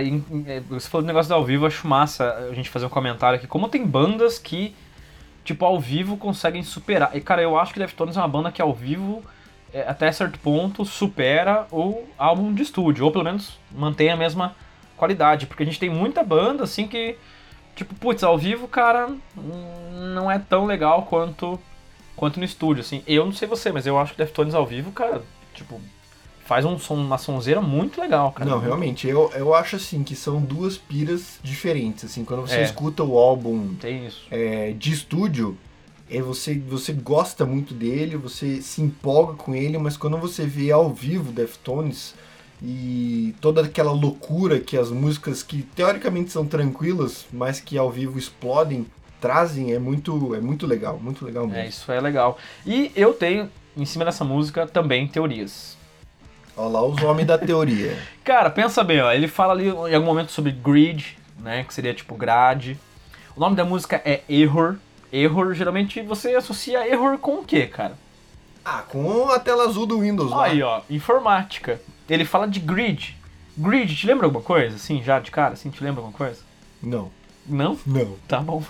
[0.70, 3.48] você falou do negócio do ao vivo, acho massa a gente fazer um comentário aqui.
[3.48, 4.76] Como tem bandas que,
[5.44, 7.16] tipo, ao vivo conseguem superar.
[7.16, 9.24] E, cara, eu acho que Deftones é uma banda que ao vivo,
[9.74, 13.06] é, até certo ponto, supera o álbum de estúdio.
[13.06, 14.56] Ou pelo menos mantém a mesma
[14.98, 15.46] qualidade.
[15.46, 17.18] Porque a gente tem muita banda, assim, que,
[17.76, 19.10] tipo, putz, ao vivo, cara,
[20.14, 21.60] não é tão legal quanto,
[22.16, 23.04] quanto no estúdio, assim.
[23.08, 25.22] Eu não sei você, mas eu acho que Deftones ao vivo, cara,
[25.60, 25.82] Tipo,
[26.50, 28.50] faz um som, uma sonzeira muito legal, cara.
[28.50, 32.04] Não, realmente, eu, eu acho assim que são duas piras diferentes.
[32.06, 32.64] Assim, quando você É.
[32.64, 34.26] escuta o álbum Tem isso.
[34.32, 35.56] é, de estúdio,
[36.10, 40.72] é, você, você gosta muito dele, você se empolga com ele, mas quando você vê
[40.72, 42.16] ao vivo Deftones
[42.64, 48.18] e toda aquela loucura que as músicas que teoricamente são tranquilas, mas que ao vivo
[48.18, 48.88] explodem,
[49.22, 51.62] trazem, é muito, é muito legal, muito legal mesmo.
[51.62, 52.40] É, isso é legal.
[52.66, 55.78] E eu tenho, em cima dessa música, também teorias.
[56.60, 57.98] Olha lá os homens da teoria.
[58.22, 59.12] Cara, pensa bem, ó.
[59.14, 61.64] Ele fala ali em algum momento sobre grid, né?
[61.64, 62.78] Que seria tipo grade.
[63.34, 64.76] O nome da música é Error.
[65.12, 67.98] Error, geralmente você associa error com o quê, cara?
[68.64, 70.46] Ah, com a tela azul do Windows lá.
[70.46, 71.80] Aí, ó, informática.
[72.10, 73.16] Ele fala de grid.
[73.58, 74.76] Grid, te lembra alguma coisa?
[74.76, 76.42] Assim, já de cara, assim, te lembra alguma coisa?
[76.84, 77.10] Não,
[77.48, 77.78] Não?
[77.86, 78.16] não.
[78.28, 78.62] Tá bom.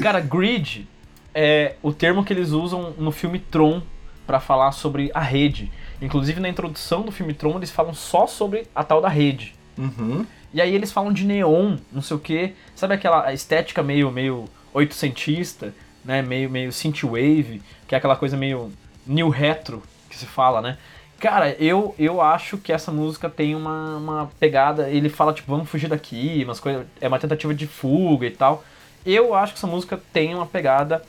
[0.00, 0.86] Cara, grid
[1.34, 3.82] é o termo que eles usam no filme Tron
[4.26, 5.70] pra falar sobre a rede.
[6.02, 9.54] Inclusive na introdução do filme Tron eles falam só sobre a tal da rede.
[9.78, 10.26] Uhum.
[10.52, 12.54] E aí eles falam de neon, não sei o que.
[12.74, 15.72] Sabe aquela estética meio meio oitocentista,
[16.04, 16.20] né?
[16.20, 18.72] Meio meio synthwave, que é aquela coisa meio
[19.06, 20.76] new retro que se fala, né?
[21.22, 24.90] Cara, eu, eu acho que essa música tem uma, uma pegada.
[24.90, 26.84] Ele fala, tipo, vamos fugir daqui, umas coisas.
[27.00, 28.64] É uma tentativa de fuga e tal.
[29.06, 31.00] Eu acho que essa música tem uma pegada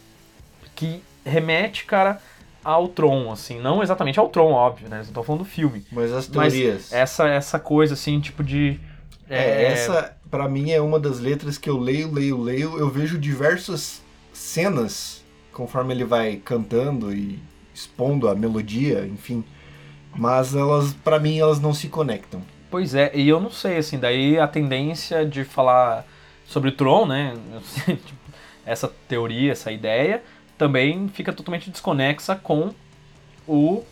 [0.76, 2.22] que remete, cara,
[2.64, 3.60] ao Tron, assim.
[3.60, 5.04] Não exatamente ao Tron, óbvio, né?
[5.08, 5.86] Eu tô falando do filme.
[5.92, 6.94] Mas as Mas teorias.
[6.94, 8.80] essa, essa coisa, assim, tipo de.
[9.30, 12.78] É, essa, pra mim, é uma das letras que eu leio, leio, leio.
[12.78, 17.40] Eu vejo diversas cenas conforme ele vai cantando e
[17.74, 19.44] expondo a melodia, enfim.
[20.16, 22.42] Mas elas, pra mim, elas não se conectam.
[22.70, 26.06] Pois é, e eu não sei, assim, daí a tendência de falar
[26.46, 27.36] sobre o Tron, né?
[27.86, 28.24] tipo,
[28.66, 30.24] essa teoria, essa ideia,
[30.58, 32.72] também fica totalmente desconexa com
[33.48, 33.84] o.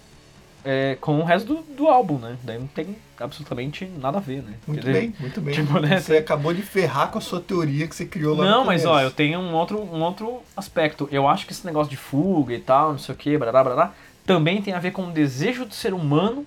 [0.64, 2.38] é, com o resto do, do álbum, né?
[2.44, 4.54] Daí não tem absolutamente nada a ver, né?
[4.68, 5.54] Muito dizer, bem, muito bem.
[5.54, 8.60] tipo, né, Você acabou de ferrar com a sua teoria que você criou lá Não,
[8.62, 11.08] no mas ó, eu tenho um outro, um outro aspecto.
[11.12, 13.94] Eu acho que esse negócio de fuga e tal, não sei o que, blá blá,
[14.26, 16.46] também tem a ver com o desejo do ser humano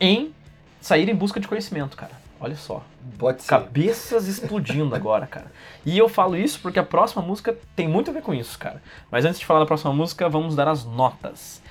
[0.00, 0.32] em
[0.80, 2.25] sair em busca de conhecimento, cara.
[2.40, 2.82] Olha só.
[3.18, 3.48] Pode ser.
[3.48, 5.50] Cabeças explodindo agora, cara.
[5.84, 8.82] E eu falo isso porque a próxima música tem muito a ver com isso, cara.
[9.10, 11.62] Mas antes de falar da próxima música, vamos dar as notas.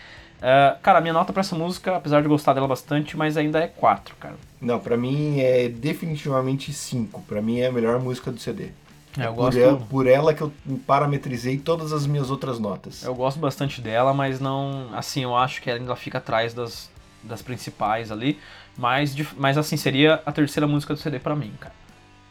[0.42, 3.60] Ah, cara, a minha nota pra essa música, apesar de gostar dela bastante, mas ainda
[3.60, 4.36] é 4, cara.
[4.62, 7.22] Não, pra mim é definitivamente 5.
[7.24, 8.70] Pra mim é a melhor música do CD.
[9.18, 10.52] É, eu por, gosto, ela, por ela que eu
[10.86, 13.04] parametrizei todas as minhas outras notas.
[13.04, 14.90] eu gosto bastante dela, mas não.
[14.94, 16.92] Assim, eu acho que ela ainda fica atrás das,
[17.24, 18.38] das principais ali.
[18.78, 21.74] Mas, mas assim, seria a terceira música do CD pra mim, cara.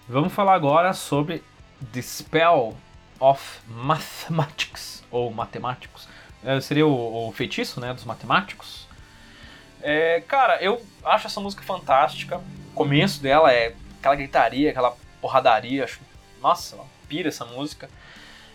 [0.09, 1.42] Vamos falar agora sobre
[1.92, 2.76] The Spell
[3.18, 6.07] of Mathematics, ou Matemáticos.
[6.44, 8.87] É, seria o, o feitiço, né, dos matemáticos.
[9.80, 12.38] É, cara, eu acho essa música fantástica.
[12.38, 15.85] O começo dela é aquela gritaria, aquela porradaria.
[15.85, 16.00] Acho,
[16.42, 16.76] nossa,
[17.09, 17.88] pira essa música.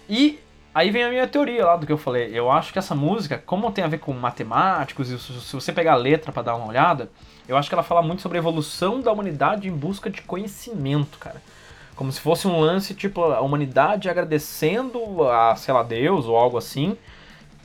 [0.08, 0.40] E
[0.74, 2.30] aí vem a minha teoria lá do que eu falei.
[2.34, 5.94] Eu acho que essa música, como tem a ver com matemáticos, e se você pegar
[5.94, 7.10] a letra pra dar uma olhada,
[7.48, 11.18] eu acho que ela fala muito sobre a evolução da humanidade em busca de conhecimento,
[11.18, 11.42] cara.
[11.96, 16.58] Como se fosse um lance, tipo, a humanidade agradecendo a, sei lá, Deus ou algo
[16.58, 16.96] assim,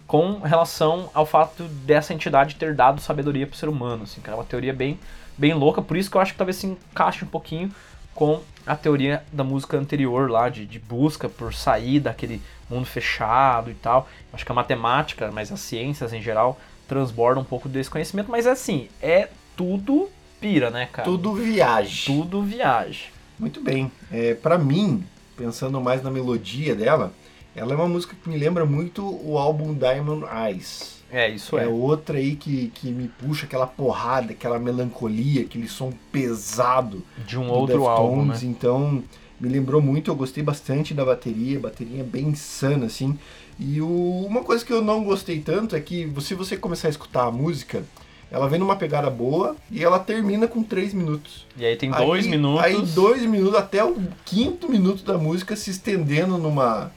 [0.06, 4.36] com relação ao fato dessa entidade ter dado sabedoria pro ser humano, assim, cara.
[4.36, 4.98] É uma teoria bem,
[5.38, 7.70] bem louca, por isso que eu acho que talvez se encaixe um pouquinho
[8.14, 13.70] com a teoria da música anterior lá, de, de busca por sair daquele mundo fechado
[13.70, 14.08] e tal.
[14.32, 18.46] Acho que a matemática, mas as ciências em geral, transbordam um pouco desse conhecimento, mas
[18.46, 20.08] assim, é tudo
[20.40, 21.04] pira, né, cara?
[21.04, 22.14] Tudo viagem.
[22.14, 23.08] Tudo viagem.
[23.38, 23.90] Muito bem.
[24.12, 25.04] É, para mim,
[25.36, 27.12] pensando mais na melodia dela,
[27.54, 31.02] ela é uma música que me lembra muito o álbum Diamond Eyes.
[31.16, 31.68] É, isso É é.
[31.68, 37.48] outra aí que, que me puxa aquela porrada, aquela melancolia, aquele som pesado De um
[37.48, 38.32] outro álbum, né?
[38.32, 38.42] Deftones.
[38.42, 39.02] Então,
[39.40, 43.16] me lembrou muito, eu gostei bastante da bateria, bateria bem insana, assim.
[43.60, 46.90] E o- uma coisa que eu não gostei tanto é que se você começar a
[46.90, 47.84] escutar a música,
[48.30, 51.46] ela vem numa pegada boa e ela termina com 3 minutos.
[51.56, 52.64] E aí tem dois Aí- minutos.
[52.64, 56.90] Aí dois minutos, até o quinto minuto da música se estendendo numa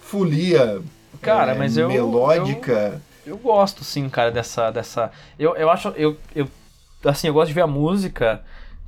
[0.00, 0.80] folia
[1.20, 3.00] Cara, é, mas eu- melódica.
[3.26, 4.70] Eu gosto, sim, cara, dessa.
[4.70, 5.88] dessa eu, eu acho.
[5.96, 6.48] Eu, eu,
[7.04, 8.42] assim, eu gosto de ver a música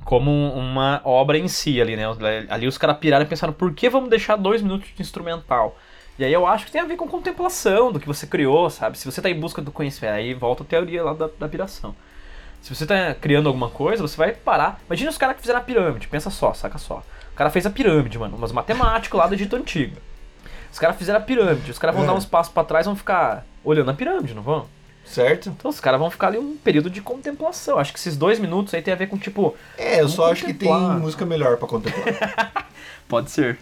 [0.05, 2.05] como uma obra em si ali, né?
[2.49, 5.77] Ali os caras piraram e pensaram, por que vamos deixar dois minutos de instrumental?
[6.17, 8.97] E aí eu acho que tem a ver com contemplação do que você criou, sabe?
[8.97, 11.93] Se você tá em busca do conhecimento, aí volta a teoria lá da, da piração.
[12.61, 14.81] Se você tá criando alguma coisa, você vai parar.
[14.87, 17.03] Imagina os caras que fizeram a pirâmide, pensa só, saca só.
[17.31, 19.95] O cara fez a pirâmide, mano, mas matemático lá do Egito Antigo.
[20.71, 22.07] Os caras fizeram a pirâmide, os caras vão É.
[22.07, 24.67] dar uns passos pra trás e vão ficar olhando a pirâmide, não vão?
[25.09, 25.49] certo?
[25.49, 27.79] Então os caras vão ficar ali um período de contemplação.
[27.79, 30.45] Acho que esses dois minutos aí tem a ver com, tipo, É, eu só acho
[30.45, 32.67] que tem música melhor pra contemplar.
[33.09, 33.57] pode ser.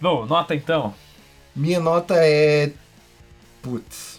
[0.00, 0.94] Bom, nota então.
[1.54, 2.72] Minha nota é.
[3.60, 4.18] Putz.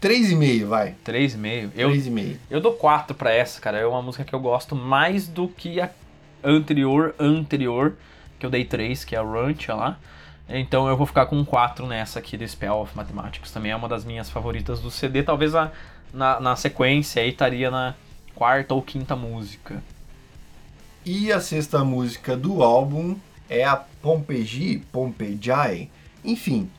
[0.00, 0.94] 3,5, vai.
[1.04, 1.70] 3,5.
[1.76, 2.36] Eu, 3,5.
[2.50, 3.78] eu dou 4 pra essa, cara.
[3.78, 5.90] É uma música que eu gosto mais do que a
[6.42, 7.94] anterior, anterior,
[8.38, 9.98] que eu dei 3, que é a Rancha lá.
[10.48, 13.50] Então eu vou ficar com 4 nessa aqui do Spell of Mathematics.
[13.50, 15.22] Também é uma das minhas favoritas do CD.
[15.22, 15.72] Talvez a,
[16.12, 17.94] na, na sequência aí estaria na
[18.34, 19.82] quarta ou quinta música.
[21.04, 23.16] E a sexta música do álbum
[23.48, 25.90] é a Pompeji, Pompejai.
[26.24, 26.70] Enfim,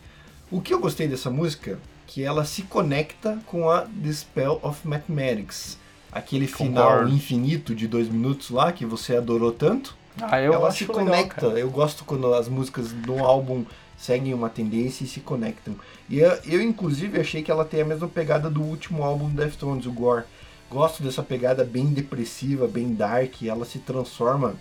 [0.49, 4.87] o que eu gostei dessa música que ela se conecta com a The Spell of
[4.87, 5.79] Mathematics.
[6.11, 7.15] Aquele final Concordo.
[7.15, 9.97] infinito de dois minutos lá que você adorou tanto.
[10.21, 11.47] Ah, eu se legal, conecta.
[11.47, 11.59] cara.
[11.59, 13.65] eu gosto quando as músicas do álbum
[13.97, 15.75] seguem uma tendência e se conectam.
[16.09, 19.35] E eu, eu, inclusive, achei que ela tem a mesma pegada do último álbum do
[19.35, 20.25] Deftones, o Gore.
[20.69, 23.43] Gosto dessa pegada bem depressiva, bem dark.
[23.43, 24.55] Ela se transforma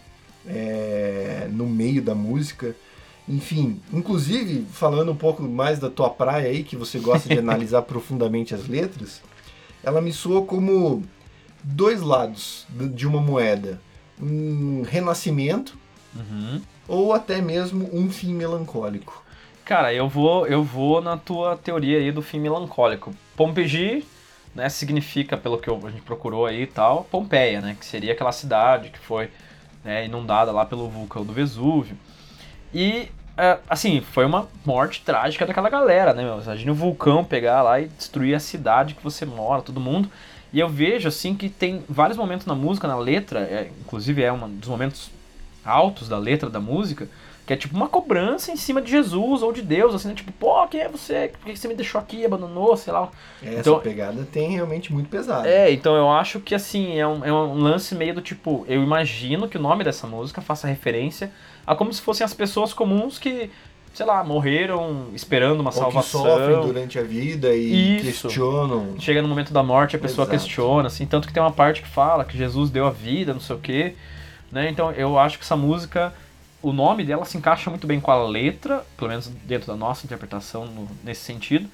[0.47, 2.77] é, no meio da música.
[3.29, 7.83] Enfim, inclusive, falando um pouco mais da tua praia aí, que você gosta de analisar
[7.83, 9.23] profundamente as letras,
[9.83, 11.03] ela me soa como
[11.63, 13.81] dois lados de uma moeda.
[14.23, 15.77] Um renascimento
[16.15, 16.61] Uhum.
[16.87, 19.23] ou até mesmo um fim melancólico.
[19.65, 23.15] Cara, eu vou, eu vou na tua teoria aí do fim melancólico.
[23.35, 24.05] Pompeji,
[24.55, 28.33] né, significa, pelo que a gente procurou aí e tal, Pompeia, né, que seria aquela
[28.33, 29.31] cidade que foi
[29.85, 31.97] né, inundada lá pelo vulcão do Vesúvio.
[32.75, 36.41] E, é, assim, foi uma morte trágica daquela galera, né, meu?
[36.43, 40.11] Imagina o vulcão pegar lá e destruir a cidade que você mora, todo mundo.
[40.53, 44.33] E eu vejo, assim, que tem vários momentos na música, na letra, é, inclusive é
[44.33, 45.11] um dos momentos
[45.65, 47.09] altos da letra da música,
[47.47, 50.15] que é tipo uma cobrança em cima de Jesus ou de Deus, assim, né?
[50.15, 51.33] Tipo, pô, quem é você?
[51.41, 53.11] Por que você me deixou aqui, abandonou, sei lá.
[53.43, 55.49] Essa Então- pegada tem realmente muito pesada.
[55.49, 58.81] É, então eu acho que assim, é um, é um lance meio do tipo, eu
[58.83, 61.33] imagino que o nome dessa música faça referência
[61.67, 63.51] a como se fossem as pessoas comuns que,
[63.95, 66.23] sei lá, morreram esperando uma Ou que salvação.
[66.23, 68.23] sofrem durante a vida e Isso.
[68.29, 68.95] questionam.
[68.99, 70.39] Chega no momento da morte, a pessoa Exato.
[70.39, 73.41] questiona, assim, tanto que tem uma parte que fala que Jesus deu a vida, não
[73.41, 73.95] sei o quê,
[74.51, 74.71] né?
[74.71, 76.13] Então eu acho que essa música,
[76.63, 80.07] o nome dela se encaixa muito bem com a letra, pelo menos dentro da nossa
[80.07, 81.69] interpretação no- nesse sentido.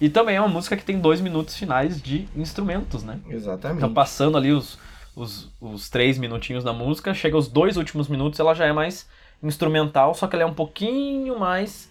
[0.00, 3.18] E também é uma música que tem dois minutos finais de instrumentos, né?
[3.30, 3.78] Exatamente.
[3.78, 4.76] Então passando ali os,
[5.14, 9.06] os, os três minutinhos da música, chega os dois últimos minutos, ela já é mais
[9.42, 11.90] instrumental, só que ela é um pouquinho mais.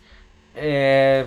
[0.55, 1.25] é,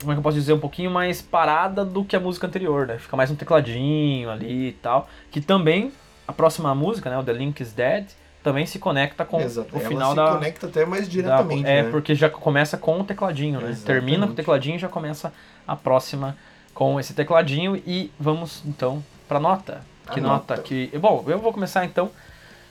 [0.00, 0.52] como é que eu posso dizer?
[0.52, 2.98] Um pouquinho mais parada do que a música anterior, né?
[2.98, 5.08] Fica mais um tecladinho ali e tal.
[5.30, 5.92] Que também,
[6.26, 7.18] a próxima música, né?
[7.18, 8.06] O The Link is Dead,
[8.42, 9.74] também se conecta com Exato.
[9.74, 10.32] o Ela final se da.
[10.34, 11.90] conecta até mais da- diretamente, é, né?
[11.90, 13.70] porque já começa com o tecladinho, né?
[13.70, 13.84] Exatamente.
[13.86, 15.32] Termina com o tecladinho e já começa
[15.66, 16.36] a próxima
[16.72, 17.74] com esse tecladinho.
[17.84, 19.80] E vamos então pra nota.
[20.12, 20.62] Que nota, nota.
[20.62, 20.96] que.
[20.96, 22.08] Bom, eu vou começar então.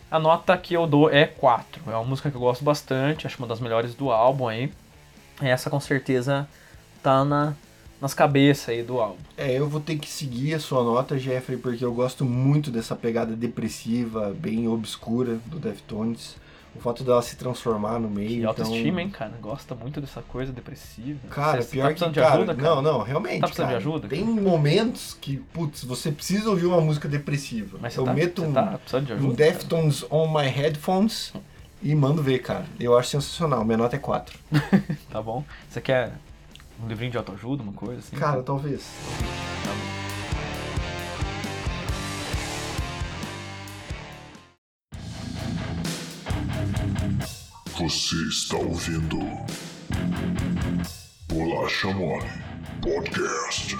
[0.10, 1.84] A nota que eu dou é 4.
[1.88, 4.72] É uma música que eu gosto bastante, acho uma das melhores do álbum aí.
[5.42, 6.48] Essa com certeza
[7.04, 7.54] tá na,
[8.00, 9.20] nas cabeças aí do álbum.
[9.38, 12.96] É, eu vou ter que seguir a sua nota, Jeffrey, porque eu gosto muito dessa
[12.96, 16.38] pegada depressiva, bem obscura do Deftones.
[16.78, 18.30] O fato dela se transformar no meio.
[18.30, 18.50] Que então...
[18.50, 19.34] autoestima, hein, cara?
[19.42, 21.20] Gosta muito dessa coisa depressiva.
[21.30, 22.76] Cara, Você pior tá que precisando de cara, ajuda, cara?
[22.76, 23.42] Não, não, realmente.
[23.42, 27.78] Tá precisando de cara, ajuda, Tem momentos que, putz, você precisa ouvir uma música depressiva.
[27.82, 29.28] Mas você eu tá, meto um, tá precisando de ajuda?
[29.28, 31.34] um Deftones on my headphones
[31.82, 32.66] e mando ver, cara.
[32.80, 33.66] Eu acho sensacional.
[33.66, 34.38] Minha nota é 4.
[34.52, 34.84] cara?
[35.12, 35.44] Tá bom.
[35.70, 36.14] Você quer
[36.84, 38.16] um livrinho de autoajuda, uma coisa assim?
[38.16, 38.82] Cara, talvez.
[39.64, 40.07] Tá
[47.80, 49.20] Você está ouvindo
[51.28, 52.26] Bolacha Mole
[52.82, 53.78] Podcast.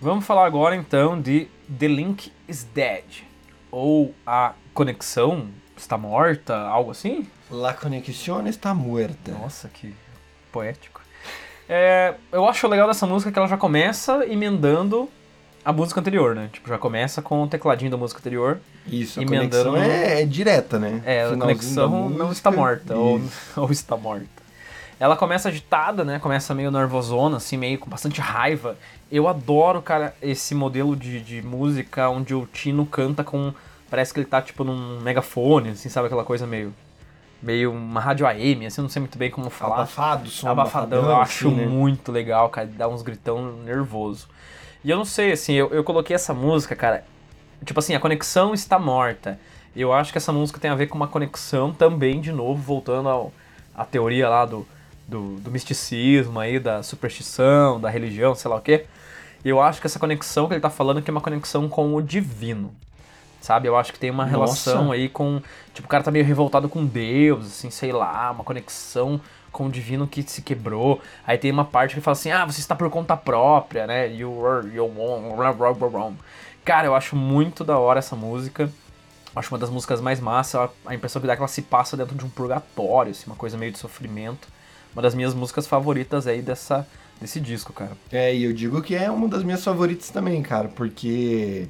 [0.00, 1.46] Vamos falar agora então de
[1.78, 3.31] The Link is Dead.
[3.72, 7.26] Ou a conexão está morta, algo assim?
[7.50, 9.32] La conexión está muerta.
[9.32, 9.94] Nossa, que
[10.52, 11.00] poético.
[11.68, 15.08] É, eu acho legal dessa música que ela já começa emendando
[15.64, 16.50] a música anterior, né?
[16.52, 18.60] Tipo, já começa com o tecladinho da música anterior.
[18.86, 21.00] Isso, a Emendando- conexão é, é direta, né?
[21.06, 23.20] É, a conexão não está morta, ou,
[23.56, 24.41] ou está morta.
[25.02, 26.20] Ela começa agitada, né?
[26.20, 28.76] Começa meio nervosona, assim, meio com bastante raiva.
[29.10, 33.52] Eu adoro, cara, esse modelo de, de música onde o Tino canta com.
[33.90, 36.06] Parece que ele tá, tipo, num megafone, assim, sabe?
[36.06, 36.72] Aquela coisa meio.
[37.42, 39.74] Meio uma rádio AM, assim, eu não sei muito bem como falar.
[39.74, 41.66] Abafado, som Abafadão, abafadão, eu acho assim, né?
[41.66, 44.28] muito legal, cara, dá uns gritão nervoso.
[44.84, 47.04] E eu não sei, assim, eu, eu coloquei essa música, cara.
[47.64, 49.36] Tipo assim, a conexão está morta.
[49.74, 53.08] Eu acho que essa música tem a ver com uma conexão também, de novo, voltando
[53.08, 53.32] ao,
[53.74, 54.64] à teoria lá do,
[55.06, 58.86] do, do misticismo aí, da superstição, da religião, sei lá o quê.
[59.44, 62.02] Eu acho que essa conexão que ele tá falando aqui é uma conexão com o
[62.02, 62.72] divino.
[63.40, 63.66] Sabe?
[63.68, 64.70] Eu acho que tem uma Nossa.
[64.70, 65.42] relação aí com.
[65.74, 69.70] Tipo, o cara tá meio revoltado com Deus, assim, sei lá, uma conexão com o
[69.70, 71.00] divino que se quebrou.
[71.26, 74.08] Aí tem uma parte que fala assim: ah, você está por conta própria, né?
[74.12, 76.16] You are, you wrong.
[76.64, 78.70] Cara, eu acho muito da hora essa música.
[79.34, 80.70] Acho uma das músicas mais massas.
[80.86, 83.34] A impressão que dá é que ela se passa dentro de um purgatório, assim, uma
[83.34, 84.46] coisa meio de sofrimento.
[84.94, 86.86] Uma das minhas músicas favoritas aí dessa,
[87.20, 87.92] desse disco, cara.
[88.10, 91.68] É, e eu digo que é uma das minhas favoritas também, cara, porque.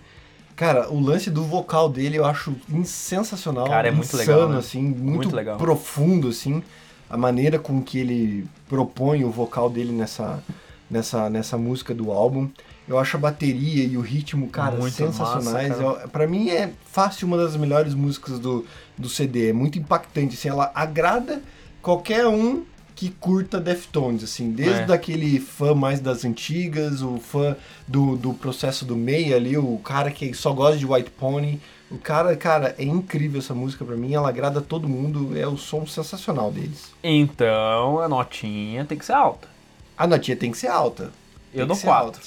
[0.54, 2.54] Cara, o lance do vocal dele eu acho
[2.84, 3.66] sensacional.
[3.66, 4.58] Cara, é muito insano, legal, né?
[4.58, 5.56] assim, muito, Muito legal.
[5.56, 6.62] profundo, assim.
[7.08, 10.42] A maneira com que ele propõe o vocal dele nessa,
[10.90, 12.48] nessa, nessa música do álbum.
[12.86, 15.74] Eu acho a bateria e o ritmo, cara, Muito sensacionais.
[16.10, 18.66] Pra mim é fácil uma das melhores músicas do,
[18.98, 19.50] do CD.
[19.50, 21.42] É muito impactante, assim, ela agrada
[21.80, 24.94] qualquer um que curta Deftones, assim, desde é.
[24.94, 30.10] aquele fã mais das antigas, o fã do, do processo do meio ali, o cara
[30.10, 34.14] que só gosta de White Pony, o cara, cara, é incrível essa música para mim,
[34.14, 36.92] ela agrada todo mundo, é o som sensacional deles.
[37.02, 39.48] Então, a notinha tem que ser alta.
[39.96, 41.12] A notinha tem que ser alta.
[41.52, 42.22] Eu dou quatro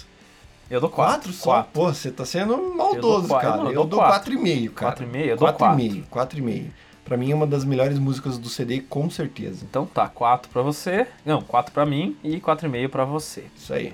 [0.70, 1.32] Eu dou 4.
[1.32, 1.64] 4 só?
[1.64, 3.28] Pô, você tá sendo maldoso,
[3.72, 5.04] eu dou quatro, e meio cara.
[5.04, 6.74] e meio eu dou quatro e meio quatro e meio
[7.06, 9.64] Pra mim é uma das melhores músicas do CD, com certeza.
[9.64, 11.06] Então tá, 4 pra você.
[11.24, 13.44] Não, 4 pra mim e 4,5 pra você.
[13.56, 13.94] Isso aí.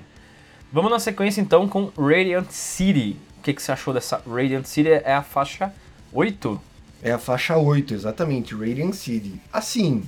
[0.72, 3.18] Vamos na sequência então com Radiant City.
[3.38, 4.88] O que, que você achou dessa Radiant City?
[4.88, 5.70] É a faixa
[6.10, 6.58] 8?
[7.02, 9.40] É a faixa 8, exatamente, Radiant City.
[9.52, 10.04] Assim,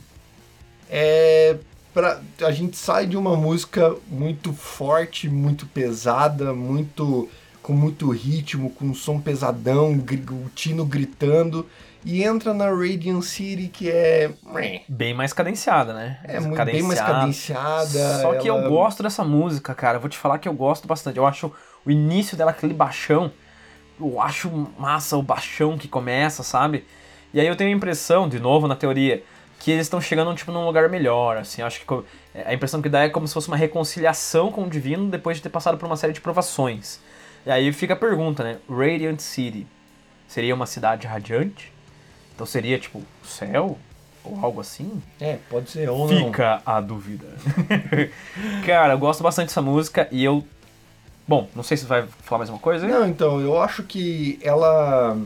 [0.88, 1.58] é.
[1.92, 7.28] Pra, a gente sai de uma música muito forte, muito pesada, muito
[7.62, 11.66] com muito ritmo, com um som pesadão, o Tino gritando,
[12.04, 14.30] e entra na Radiant City que é.
[14.88, 16.20] Bem mais cadenciada, né?
[16.24, 18.22] É muito, bem mais cadenciada.
[18.22, 19.96] Só que ela- eu gosto dessa música, cara.
[19.96, 21.16] Eu vou te falar que eu gosto bastante.
[21.16, 21.52] Eu acho
[21.84, 23.32] o início dela, aquele baixão.
[24.00, 26.84] Eu acho massa o baixão que começa, sabe?
[27.32, 29.22] E aí eu tenho a impressão, de novo na teoria,
[29.60, 31.36] que eles estão chegando tipo, num lugar melhor.
[31.38, 34.64] Assim, acho que co- a impressão que dá é como se fosse uma reconciliação com
[34.64, 37.00] o divino depois de ter passado por uma série de provações.
[37.46, 38.58] E aí fica a pergunta, né?
[38.68, 39.66] Radiant City
[40.28, 41.73] seria uma cidade radiante?
[42.34, 43.78] Então seria tipo céu?
[44.24, 45.02] Ou algo assim?
[45.20, 46.26] É, pode ser ou não.
[46.26, 47.26] Fica a dúvida.
[48.64, 50.42] Cara, eu gosto bastante dessa música e eu.
[51.28, 52.86] Bom, não sei se vai falar mais uma coisa.
[52.86, 55.16] Não, então, eu acho que ela,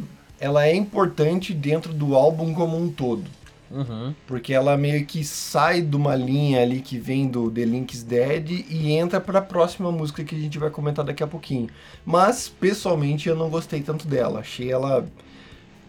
[0.40, 3.24] ela é importante dentro do álbum como um todo.
[3.70, 4.14] Uhum.
[4.26, 8.64] Porque ela meio que sai de uma linha ali que vem do The Link's Dead
[8.68, 11.68] e entra pra próxima música que a gente vai comentar daqui a pouquinho.
[12.04, 14.40] Mas, pessoalmente, eu não gostei tanto dela.
[14.40, 15.06] Achei ela.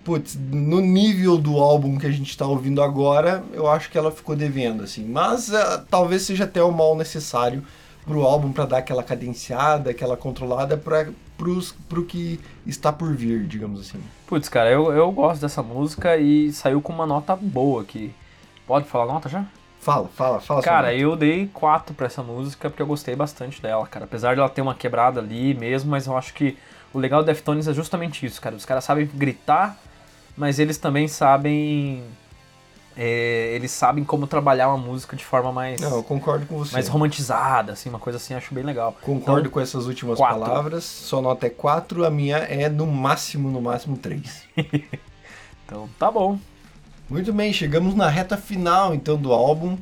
[0.10, 4.12] Putz, no nível do álbum que a gente tá ouvindo agora, eu acho que ela
[4.12, 5.06] ficou devendo, assim.
[5.06, 7.64] Mas ah, talvez seja até o mal necessário
[8.08, 13.46] pro álbum pra dar aquela cadenciada, aquela controlada pra, pros, pro que está por vir,
[13.46, 14.00] digamos assim.
[14.26, 18.12] Putz, cara, eu, eu gosto dessa música e saiu com uma nota boa aqui.
[18.66, 19.46] Pode falar nota já?
[19.80, 20.64] Fala, fala, fala.
[20.64, 24.06] Cara, eu dei 4 pra essa música porque eu gostei bastante dela, cara.
[24.06, 26.58] Apesar de ela ter uma quebrada ali mesmo, mas eu acho que
[26.92, 28.56] o legal do Deftones é justamente isso, cara.
[28.56, 29.78] Os caras sabem gritar,
[30.40, 32.04] mas eles também sabem.
[32.98, 36.74] é, eles sabem como trabalhar uma música de forma mais, Não, eu concordo com você.
[36.74, 38.98] mais romantizada, assim, uma coisa assim, acho bem legal.
[39.02, 40.40] Concordo Então, com essas últimas quatro.
[40.40, 40.84] palavras.
[40.84, 44.44] Sua nota é 4, a minha é no máximo, no máximo 3.
[45.66, 46.40] Então, tá bom.
[47.08, 49.78] Muito bem, chegamos na reta final então do álbum.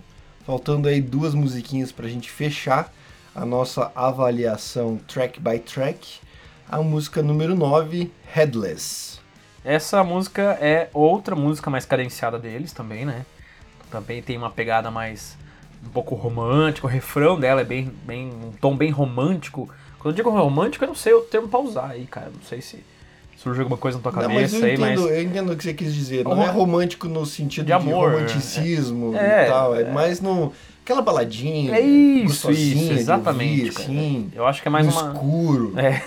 [0.46, 2.94] Faltando aí duas musiquinhas pra gente fechar
[3.34, 6.20] a nossa avaliação track by track.
[6.70, 9.17] A música número 9, Headless.
[9.64, 13.26] Essa música é outra música mais cadenciada deles também, né?
[13.92, 15.38] Também tem uma pegada mais
[15.86, 19.70] um pouco romântica, o refrão dela é bem, bem um tom bem romântico.
[20.00, 22.32] Quando eu digo romântico, eu não sei o termo pra usar aí, cara.
[22.34, 22.84] Não sei se
[23.38, 25.64] surge alguma coisa na tua Não, mas cabeça aí, entendo, mas eu entendo o que
[25.64, 26.24] você quis dizer.
[26.24, 29.46] Não é romântico no sentido De de, amor, romanticismo é.
[29.46, 29.76] e tal.
[29.76, 29.92] É, É.
[29.92, 30.52] mais no.
[30.84, 31.76] Aquela baladinha.
[31.76, 33.66] é isso, isso, de exatamente.
[33.66, 35.74] ouvir, assim, Eu acho que é mais no uma escuro.
[35.78, 36.02] É.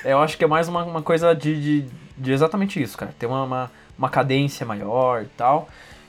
[0.10, 3.14] eu acho que é mais uma, uma coisa de, de, de exatamente isso, cara.
[3.18, 5.68] Ter uma, uma, uma cadência maior e tal.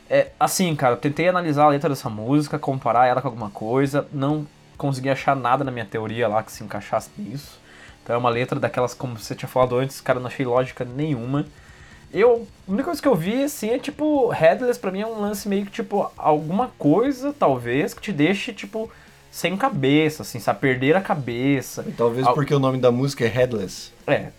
[0.09, 4.07] É, assim, cara, eu tentei analisar a letra dessa música, comparar ela com alguma coisa,
[4.13, 4.45] não
[4.77, 7.59] consegui achar nada na minha teoria lá que se encaixasse nisso.
[8.03, 11.45] Então é uma letra daquelas, como você tinha falado antes, cara, não achei lógica nenhuma.
[12.13, 15.19] Eu, a única coisa que eu vi, assim, é tipo, Headless pra mim é um
[15.19, 18.89] lance meio que, tipo, alguma coisa, talvez, que te deixe, tipo,
[19.31, 20.59] sem cabeça, assim, sabe?
[20.59, 21.83] Perder a cabeça.
[21.87, 23.91] E talvez Al- porque o nome da música é Headless.
[24.07, 24.29] É,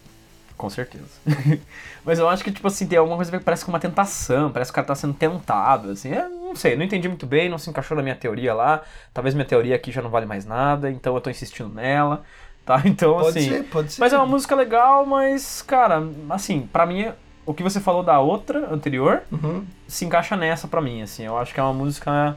[0.56, 1.04] com certeza.
[2.04, 4.70] Mas eu acho que, tipo assim, tem alguma coisa que parece com uma tentação, parece
[4.70, 6.12] que o cara tá sendo tentado, assim.
[6.12, 8.82] É, não sei, não entendi muito bem, não se encaixou na minha teoria lá.
[9.12, 12.22] Talvez minha teoria aqui já não vale mais nada, então eu tô insistindo nela,
[12.64, 12.80] tá?
[12.86, 13.48] Então, Pode assim.
[13.48, 14.00] ser, pode ser.
[14.00, 17.10] Mas é uma música legal, mas, cara, assim, pra mim,
[17.44, 19.64] o que você falou da outra anterior Uhum.
[19.88, 21.24] se encaixa nessa pra mim, assim.
[21.24, 22.36] Eu acho que é uma música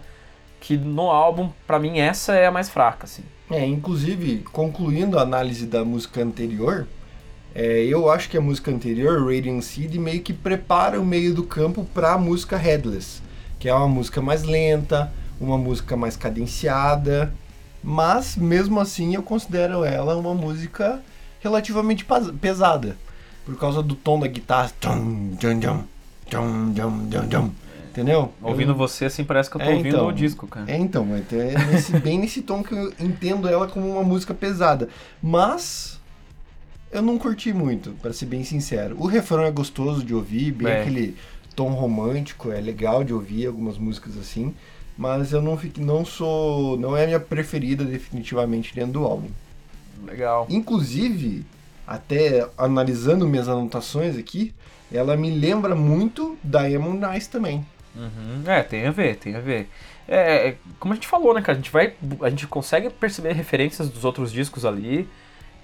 [0.59, 3.24] que no álbum, pra mim, essa é a mais fraca, assim.
[3.49, 6.86] É, inclusive, concluindo a análise da música anterior,
[7.62, 11.43] é, eu acho que a música anterior, Radiant Seed, meio que prepara o meio do
[11.43, 13.22] campo para a música Headless,
[13.60, 17.34] que é uma música mais lenta, uma música mais cadenciada,
[17.84, 21.01] mas mesmo assim eu considero ela uma música
[21.41, 22.05] relativamente
[22.41, 22.95] pesada,
[23.45, 24.72] por causa do tom da guitarra.
[27.91, 28.32] Entendeu?
[28.41, 30.07] Ouvindo Eu- você, assim, parece que eu tô É, ouvindo então.
[30.07, 30.72] o disco, cara.
[30.72, 34.34] é, então, é até nesse- bem nesse tom que eu entendo ela como uma música
[34.34, 34.88] pesada.
[35.22, 35.99] Mas
[36.92, 38.96] eu não curti muito, pra ser bem sincero.
[39.00, 40.82] O refrão é gostoso de ouvir, bem É.
[40.82, 41.16] aquele
[41.56, 44.54] tom romântico, é legal de ouvir algumas músicas assim.
[44.98, 49.30] Mas eu não fiquei, não sou, não é a minha preferida definitivamente dentro do álbum.
[50.06, 50.46] Legal.
[50.50, 51.46] Inclusive,
[51.88, 54.54] até analisando minhas anotações aqui,
[54.92, 57.66] ela me lembra muito Diamond Nice também.
[57.96, 58.44] Uhum.
[58.46, 59.70] É, tem a ver, tem a ver.
[60.08, 61.54] É, é, como a gente falou, né, cara?
[61.54, 61.94] A gente vai.
[62.22, 65.08] A gente consegue perceber referências dos outros discos ali,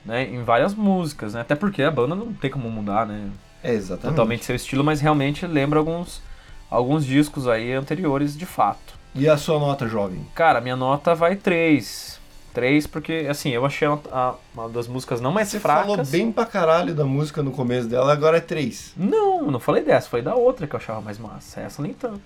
[0.05, 0.23] né?
[0.23, 1.41] Em várias músicas, né?
[1.41, 3.29] Até porque a banda não tem como mudar, né?
[3.63, 4.15] É exatamente.
[4.15, 6.21] Totalmente seu estilo, mas realmente lembra alguns,
[6.69, 8.93] alguns discos aí anteriores de fato.
[9.15, 10.25] E a sua nota, jovem?
[10.35, 12.19] Cara, minha nota vai 3.
[12.53, 15.85] 3 porque, assim, eu achei a- a- uma das músicas não mais Você fracas.
[15.87, 18.93] falou bem pra caralho da música no começo dela, agora é 3.
[18.95, 21.59] Não, não falei dessa, falei da outra que eu achava mais massa.
[21.61, 22.21] Essa nem tanto.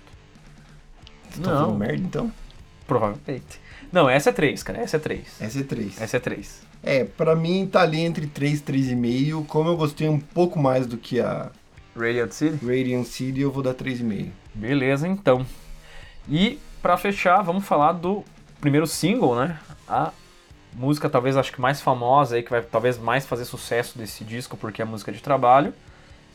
[1.30, 1.58] Você tá Não.
[1.60, 2.32] falando merda então?
[2.86, 3.60] Provavelmente.
[3.92, 4.80] Não, essa é 3, cara.
[4.80, 5.40] Essa é 3.
[5.40, 6.00] Essa é 3.
[6.00, 6.60] Essa é 3.
[6.82, 9.46] É, pra mim tá ali entre 3 e 3,5.
[9.46, 11.50] Como eu gostei um pouco mais do que a
[11.96, 12.64] Radiant City?
[12.64, 14.28] Radiant City, eu vou dar 3,5.
[14.54, 15.44] Beleza, então.
[16.28, 18.24] E pra fechar, vamos falar do
[18.60, 19.58] primeiro single, né?
[19.88, 20.12] A
[20.74, 24.56] música talvez acho que mais famosa aí, que vai talvez mais fazer sucesso desse disco,
[24.56, 25.74] porque é a música de trabalho,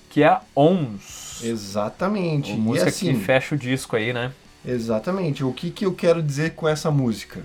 [0.09, 1.41] que é a Ons.
[1.43, 2.51] Exatamente.
[2.51, 4.31] A E música assim, que fecha o disco aí, né?
[4.67, 5.43] Exatamente.
[5.43, 7.43] O que, que eu quero dizer com essa música?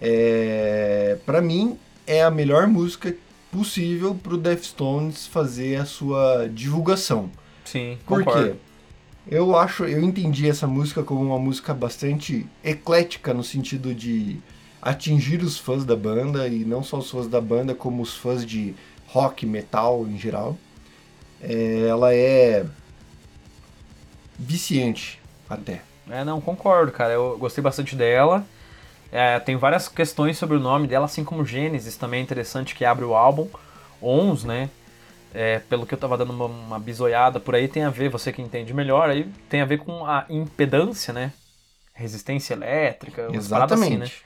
[0.00, 3.14] É, pra mim, é a melhor música
[3.50, 7.30] possível pro Deftones fazer a sua divulgação.
[7.64, 8.50] Sim, Por concordo.
[8.52, 8.56] quê?
[9.26, 14.36] Eu acho, eu entendi essa música como uma música bastante eclética no sentido de
[14.82, 18.44] atingir os fãs da banda e não só os fãs da banda, como os fãs
[18.44, 18.74] de
[19.06, 20.58] rock, metal em geral.
[21.40, 22.66] É, ela é
[24.38, 25.82] viciante até.
[26.10, 27.12] É, não, concordo, cara.
[27.12, 28.44] Eu gostei bastante dela.
[29.10, 32.84] É, tem várias questões sobre o nome dela, assim como Gênesis também é interessante, que
[32.84, 33.48] abre o álbum.
[34.02, 34.68] Ons, né?
[35.32, 38.32] É, pelo que eu tava dando uma, uma bisoiada por aí, tem a ver, você
[38.32, 41.32] que entende melhor, aí tem a ver com a impedância, né?
[41.92, 44.04] Resistência elétrica, paradas assim, né?
[44.04, 44.22] Exatamente.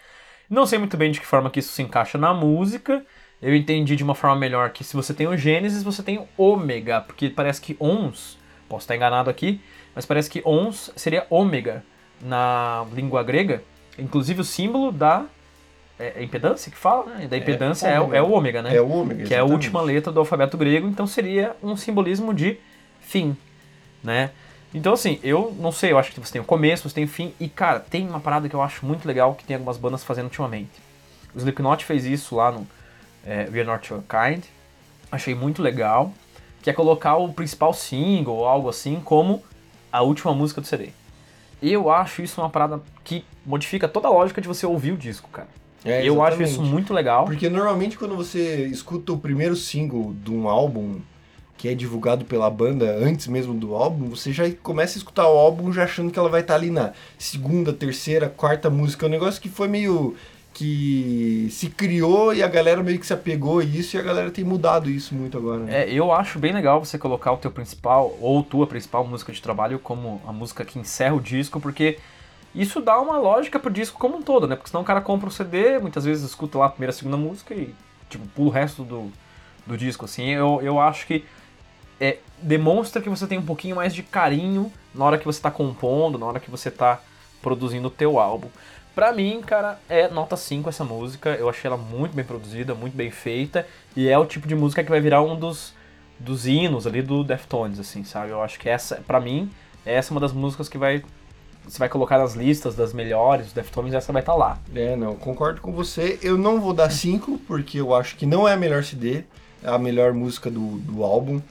[0.49, 3.05] Não sei muito bem de que forma que isso se encaixa na música.
[3.41, 6.27] Eu entendi de uma forma melhor que se você tem o Gênesis, você tem o
[6.37, 9.61] Ômega, porque parece que Ons, posso estar enganado aqui,
[9.99, 11.83] mas parece que Ons seria Ômega
[12.23, 13.65] na língua grega.
[13.99, 15.25] Inclusive o símbolo da
[15.99, 17.27] é, é impedância que fala, né?
[17.27, 18.77] Da impedância é, o- é o Ômega, né?
[18.77, 19.25] É o ômega.
[19.25, 19.53] que é a exatamente.
[19.55, 22.61] última letra do alfabeto grego, então seria um simbolismo de
[23.01, 23.37] fim,
[24.01, 24.31] né?
[24.73, 27.09] Então assim, eu não sei, eu acho que você tem o começo, você tem o
[27.09, 30.05] fim, e cara, tem uma parada que eu acho muito legal que tem algumas bandas
[30.05, 30.71] fazendo ultimamente.
[31.35, 32.65] O Slipknot fez isso lá no
[33.27, 34.45] é, We Are Not Your Kind,
[35.11, 36.13] achei muito legal,
[36.63, 39.43] que é colocar o principal single ou algo assim como
[39.93, 40.91] a última música do CD.
[41.63, 45.29] Eu acho isso uma parada que modifica toda a lógica de você ouvir o disco,
[45.31, 45.49] cara.
[45.85, 47.25] É, eu acho isso muito legal.
[47.25, 51.01] Porque normalmente quando você escuta o primeiro single de um álbum
[51.57, 55.37] que é divulgado pela banda antes mesmo do álbum, você já começa a escutar o
[55.37, 59.05] álbum já achando que ela vai estar ali na segunda, terceira, quarta música.
[59.05, 60.15] É um negócio que foi meio
[60.59, 64.29] que se criou e a galera meio que se apegou a isso e a galera
[64.29, 65.61] tem mudado isso muito agora.
[65.61, 65.85] né?
[65.85, 69.41] É, eu acho bem legal você colocar o teu principal, ou tua principal música de
[69.41, 71.99] trabalho como a música que encerra o disco, porque
[72.53, 74.57] isso dá uma lógica pro disco como um todo, né?
[74.57, 77.17] Porque senão o cara compra o CD, muitas vezes escuta lá a primeira, a segunda
[77.17, 77.73] música e,
[78.11, 79.13] tipo, pula o resto do,
[79.65, 80.29] do disco, assim.
[80.29, 81.25] Eu, eu acho que
[82.01, 85.53] é, demonstra que você tem um pouquinho mais de carinho na hora que você tá
[85.53, 87.01] compondo, na hora que você tá
[87.43, 88.49] produzindo o teu álbum.
[88.95, 91.31] Pra mim, cara, é nota 5 essa música.
[91.31, 93.67] Eu achei ela muito bem produzida, muito bem feita.
[93.97, 95.73] E é o tipo de música que vai virar um dos,
[96.19, 98.31] dos hinos ali do Deftones, assim, sabe?
[98.31, 99.51] Eu acho que essa, pra mim,
[99.87, 101.03] essa é uma das músicas que vai
[101.69, 104.59] você vai colocar nas listas das melhores, Deftones, essa vai estar tá lá.
[104.75, 106.19] É, não, concordo com você.
[106.23, 109.25] Eu não vou dar 5, porque eu acho que não é a melhor CD,
[109.63, 111.43] é a melhor música do, do álbum.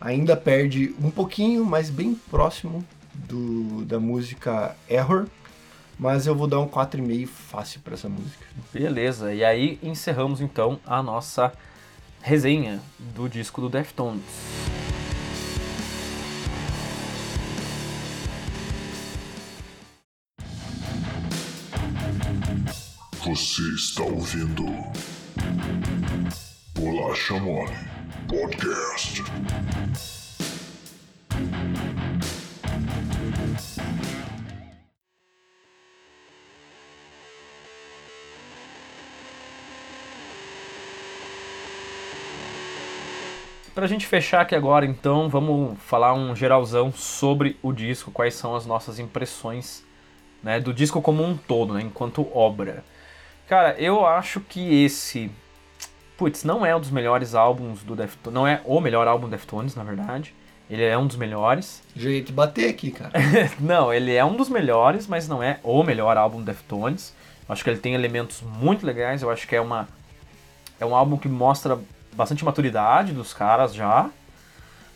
[0.00, 2.82] Ainda perde um pouquinho, mas bem próximo
[3.14, 5.26] do, da música Error.
[5.98, 8.44] Mas eu vou dar um 4,5 fácil para essa música.
[8.72, 11.52] Beleza, e aí encerramos então a nossa
[12.20, 12.80] resenha
[13.14, 14.22] do disco do Deftones.
[23.24, 24.64] Você está ouvindo
[26.74, 27.70] Bolacha Mole
[28.28, 29.22] Podcast.
[43.74, 48.54] Pra gente fechar aqui agora, então, vamos falar um geralzão sobre o disco, quais são
[48.54, 49.82] as nossas impressões
[50.42, 52.84] né, do disco como um todo, né, enquanto obra.
[53.48, 55.30] Cara, eu acho que esse,
[56.18, 59.30] putz, não é um dos melhores álbuns do Deftones, não é o melhor álbum do
[59.30, 60.34] Deftones, na verdade.
[60.68, 61.82] Ele é um dos melhores.
[61.96, 63.12] Jeito de bater aqui, cara.
[63.58, 67.14] não, ele é um dos melhores, mas não é o melhor álbum do Deftones.
[67.48, 69.88] acho que ele tem elementos muito legais, eu acho que é uma
[70.78, 71.78] é um álbum que mostra
[72.12, 74.10] bastante maturidade dos caras já.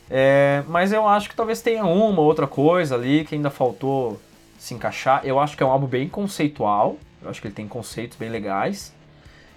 [0.08, 4.20] É, mas eu acho que talvez tenha uma outra coisa ali que ainda faltou
[4.58, 5.20] se encaixar.
[5.24, 6.96] Eu acho que é um álbum bem conceitual.
[7.22, 8.94] Eu acho que ele tem conceitos bem legais.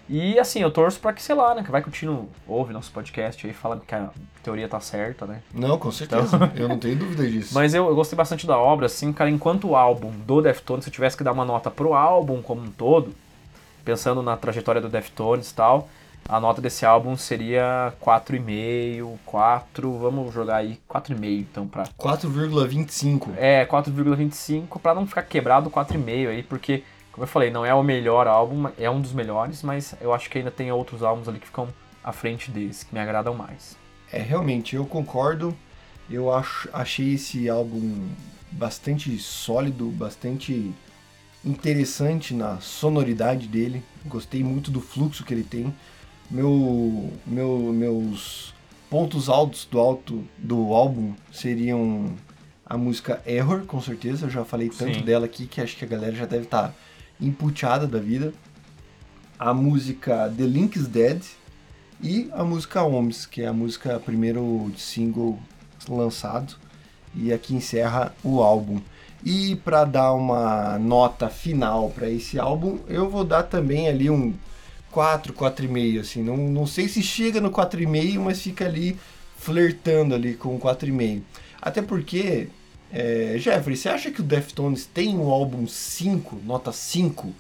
[0.10, 1.62] E assim, eu torço pra que, sei lá, né?
[1.64, 4.10] Que vai que o Tino ouve nosso podcast aí fala que a
[4.42, 5.44] teoria tá certa, né?
[5.54, 6.36] Não, com certeza.
[6.36, 6.52] Então...
[6.56, 7.54] eu não tenho dúvida disso.
[7.54, 10.90] Mas eu, eu, gostei bastante da obra, assim, cara, enquanto o álbum do Deftones, se
[10.90, 13.14] eu tivesse que dar uma nota pro álbum como um todo,
[13.86, 15.88] pensando na trajetória do Deftones e tal,
[16.28, 21.86] a nota desse álbum seria 4,5, 4, vamos jogar aí 4,5 então pra...
[21.98, 23.30] 4,25.
[23.36, 27.82] É, 4,25 pra não ficar quebrado 4,5 aí, porque, como eu falei, não é o
[27.82, 31.40] melhor álbum, é um dos melhores, mas eu acho que ainda tem outros álbuns ali
[31.40, 31.68] que ficam
[32.04, 33.76] à frente desse, que me agradam mais.
[34.12, 35.56] É, realmente, eu concordo.
[36.10, 38.08] Eu acho, achei esse álbum
[38.52, 40.74] bastante sólido, bastante
[41.46, 43.84] interessante na sonoridade dele.
[44.06, 45.74] Gostei muito do fluxo que ele tem
[46.30, 48.54] meu, meu, meus
[48.90, 52.14] pontos altos do alto do álbum seriam
[52.66, 54.28] a música Error, com certeza.
[54.28, 55.04] Eu já falei tanto Sim.
[55.04, 56.74] dela aqui que acho que a galera já deve estar tá
[57.20, 58.34] emputeada da vida.
[59.38, 61.24] A música The Link's Dead
[62.02, 65.40] e a música Homes, que é a música primeiro single
[65.88, 66.56] lançado
[67.16, 68.80] e aqui encerra o álbum.
[69.24, 74.34] E para dar uma nota final para esse álbum, eu vou dar também ali um
[74.92, 76.24] 4, 4,5, assim.
[76.24, 78.98] Não, não sei se chega no 4,5, mas fica ali
[79.38, 81.22] flertando ali com o 4,5.
[81.62, 82.50] Até porque,
[82.92, 87.34] é, Jeffrey, você acha que o Deftones tem um álbum 5, nota 5?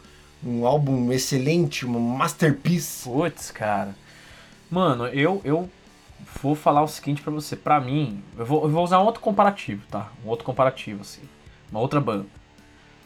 [0.44, 3.04] Um álbum excelente, uma masterpiece?
[3.04, 3.96] Putz, cara.
[4.70, 5.70] Mano, eu, eu
[6.42, 7.56] vou falar o seguinte para você.
[7.56, 10.12] Pra mim, eu vou, eu vou usar um outro comparativo, tá?
[10.24, 11.22] Um outro comparativo, assim.
[11.72, 12.26] Uma outra banda.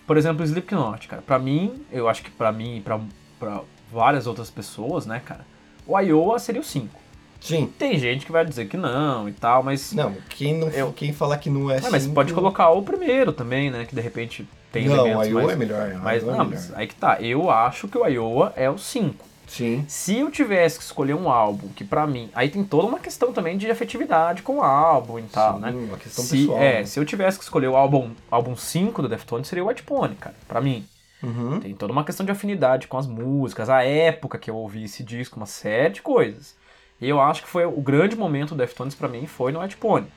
[0.06, 1.22] Por exemplo, Slipknot, cara.
[1.22, 3.00] Pra mim, eu acho que pra mim pra,
[3.39, 3.62] pra
[3.94, 5.46] várias outras pessoas, né, cara?
[5.86, 7.04] O Iowa seria o 5.
[7.39, 7.70] Sim.
[7.78, 9.91] Tem gente que vai dizer que não e tal, mas.
[9.91, 10.94] Não, quem, não, eu...
[10.94, 11.89] quem falar que não é assim.
[11.91, 13.86] Mas pode colocar o primeiro também, né?
[13.86, 15.28] Que de repente tem não, elementos.
[15.28, 15.54] Não, o Iowa mais...
[15.54, 15.94] é melhor.
[16.02, 16.48] Mas, é não, melhor.
[16.48, 17.22] mas aí que tá.
[17.22, 19.34] Eu acho que o Iowa é o 5.
[19.46, 19.86] Sim.
[19.88, 23.32] Se eu tivesse que escolher um álbum que para mim, aí tem toda uma questão
[23.34, 25.72] também de afetividade com o álbum e tal, Sim, né?
[25.72, 26.60] Uma questão se, pessoal.
[26.60, 26.86] É, né?
[26.86, 30.16] se eu tivesse que escolher o álbum álbum 5 do Deftones seria o White Pony,
[30.16, 30.86] cara, para mim.
[31.24, 31.59] Uhum.
[31.61, 35.03] Tem toda uma questão de afinidade com as músicas, a época que eu ouvi esse
[35.03, 36.55] disco, uma série de coisas.
[36.99, 39.78] E eu acho que foi o grande momento do Deftones para mim foi no White
[39.78, 40.07] Pony.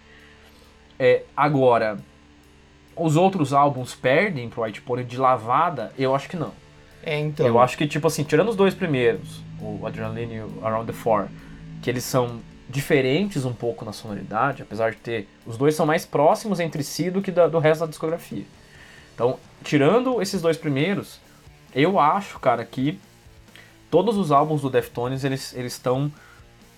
[0.98, 1.98] É, agora,
[2.96, 5.92] os outros álbuns perdem pro White Pony de lavada?
[5.96, 6.52] Eu acho que não.
[7.02, 7.46] É, então.
[7.46, 10.92] Eu acho que, tipo assim, tirando os dois primeiros, o Adrenaline e o Around the
[10.92, 11.28] Four,
[11.82, 15.28] que eles são diferentes um pouco na sonoridade, apesar de ter.
[15.46, 18.44] Os dois são mais próximos entre si do que da, do resto da discografia.
[19.16, 21.18] Então, tirando esses dois primeiros,
[21.74, 22.98] eu acho, cara, que
[23.90, 26.12] todos os álbuns do Deftones, eles estão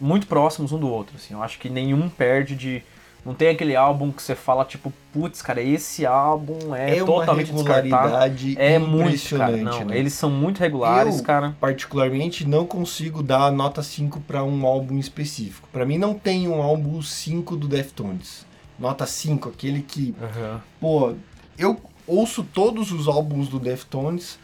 [0.00, 1.34] muito próximos um do outro, assim.
[1.34, 2.82] Eu acho que nenhum perde de...
[3.26, 7.50] Não tem aquele álbum que você fala, tipo, putz, cara, esse álbum é, é totalmente
[7.50, 9.56] regularidade É muito, cara.
[9.56, 9.98] Não, né?
[9.98, 11.56] eles são muito regulares, Eu, cara.
[11.60, 15.68] particularmente, não consigo dar nota 5 para um álbum específico.
[15.72, 18.46] Para mim, não tem um álbum 5 do Deftones.
[18.78, 20.60] Nota 5, aquele que, Uhum.
[20.80, 21.14] pô,
[21.58, 21.78] eu
[22.08, 24.38] ouço todos os álbuns do Deftones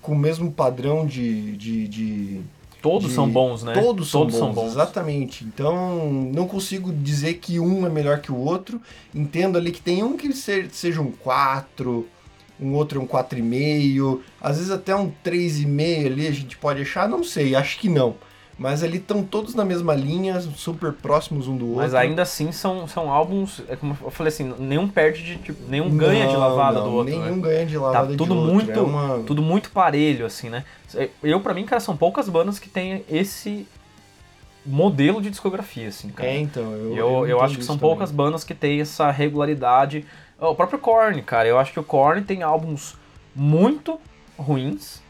[0.00, 1.56] com o mesmo padrão de.
[1.56, 2.40] de, de
[2.80, 3.74] Todos de- são bons, né?
[3.74, 4.66] Todos, são, bons, são bons.
[4.72, 5.44] exatamente.
[5.44, 8.80] Então, não consigo dizer que um é melhor que o outro.
[9.14, 12.08] Entendo ali que tem um que se- seja um 4,
[12.60, 17.08] um outro é um 4,5, às vezes até um 3,5 ali a gente pode achar,
[17.08, 18.16] não sei, acho que não.
[18.62, 21.82] Mas ali estão todos na mesma linha, super próximos um do outro.
[21.82, 25.68] Mas ainda assim são, são álbuns, é como eu falei assim, nenhum perde de tipo,
[25.68, 27.12] nenhum ganha de Não, lavada não, do outro.
[27.12, 27.42] Nenhum né?
[27.42, 28.52] ganha de Tá lavada de tudo outro.
[28.54, 29.18] muito, É uma...
[29.24, 30.64] tudo muito parelho assim, né?
[31.20, 33.66] Eu para mim, cara, são poucas bandas que têm esse
[34.64, 36.28] modelo de discografia assim, cara.
[36.30, 36.62] É, então.
[36.72, 37.90] Eu, Eu, eu, acho que são também.
[37.90, 40.06] poucas bandas que têm essa regularidade.
[40.38, 42.94] O próprio Korn, cara, eu acho que o Korn tem álbuns
[43.34, 43.98] muito
[44.38, 45.01] ruins.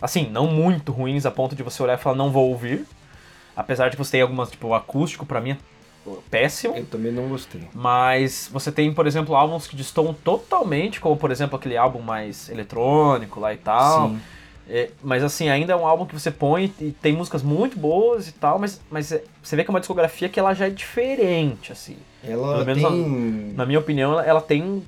[0.00, 2.86] Assim, não muito ruins a ponto de você olhar e falar, não vou ouvir.
[3.54, 5.56] Apesar de você tem algumas, tipo, o acústico pra mim é
[6.30, 6.76] péssimo.
[6.76, 7.68] Eu também não gostei.
[7.74, 12.48] Mas você tem, por exemplo, álbuns que destoam totalmente, como por exemplo aquele álbum mais
[12.48, 14.08] eletrônico lá e tal.
[14.10, 14.20] Sim.
[14.72, 18.28] É, mas assim, ainda é um álbum que você põe e tem músicas muito boas
[18.28, 20.70] e tal, mas, mas é- você vê que é uma discografia que ela já é
[20.70, 21.96] diferente, assim.
[22.22, 23.52] Ela Pelo menos tem.
[23.56, 24.82] Na minha opinião, ela, ela tem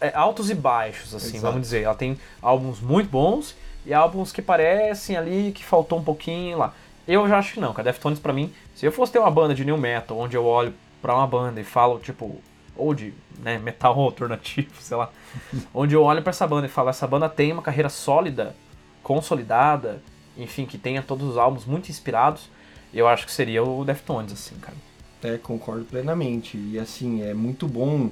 [0.00, 1.42] é, altos e baixos, assim, Exato.
[1.42, 1.82] vamos dizer.
[1.82, 6.74] Ela tem álbuns muito bons e álbuns que parecem ali que faltou um pouquinho lá.
[7.06, 7.90] Eu já acho que não, cara.
[7.90, 10.74] Deftones pra mim, se eu fosse ter uma banda de new metal, onde eu olho
[11.00, 12.40] pra uma banda e falo, tipo,
[12.76, 15.10] ou de né, metal alternativo, sei lá,
[15.74, 18.54] onde eu olho pra essa banda e falo, essa banda tem uma carreira sólida,
[19.02, 20.02] consolidada,
[20.36, 22.48] enfim, que tenha todos os álbuns muito inspirados,
[22.92, 24.76] eu acho que seria o Deftones, assim, cara.
[25.22, 26.56] É, concordo plenamente.
[26.56, 28.10] E assim, é muito bom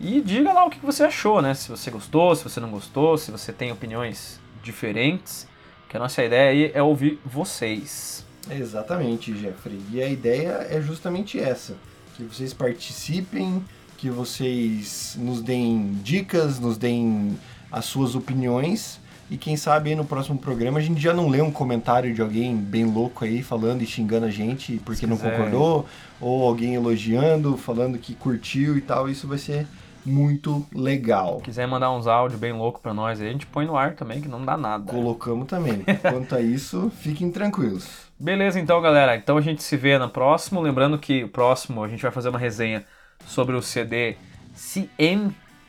[0.00, 1.54] E diga lá o que você achou, né?
[1.54, 5.46] Se você gostou, se você não gostou, se você tem opiniões diferentes.
[5.88, 8.24] Que a nossa ideia aí é ouvir vocês.
[8.50, 9.80] Exatamente, Jeffrey.
[9.90, 11.76] E a ideia é justamente essa:
[12.16, 13.64] que vocês participem,
[13.96, 17.38] que vocês nos deem dicas, nos deem
[17.70, 19.00] as suas opiniões.
[19.30, 22.20] E quem sabe aí no próximo programa a gente já não lê um comentário de
[22.20, 25.30] alguém bem louco aí falando e xingando a gente porque Se não quiser.
[25.30, 25.86] concordou,
[26.20, 29.08] ou alguém elogiando, falando que curtiu e tal.
[29.08, 29.66] Isso vai ser
[30.04, 31.40] muito legal.
[31.40, 34.20] quiser mandar uns áudios bem louco pra nós, aí a gente põe no ar também,
[34.20, 34.92] que não dá nada.
[34.92, 35.82] Colocamos também.
[36.02, 37.88] Quanto a isso, fiquem tranquilos.
[38.20, 39.16] Beleza, então, galera.
[39.16, 40.60] Então a gente se vê no próximo.
[40.60, 42.84] Lembrando que o próximo a gente vai fazer uma resenha
[43.26, 44.16] sobre o CD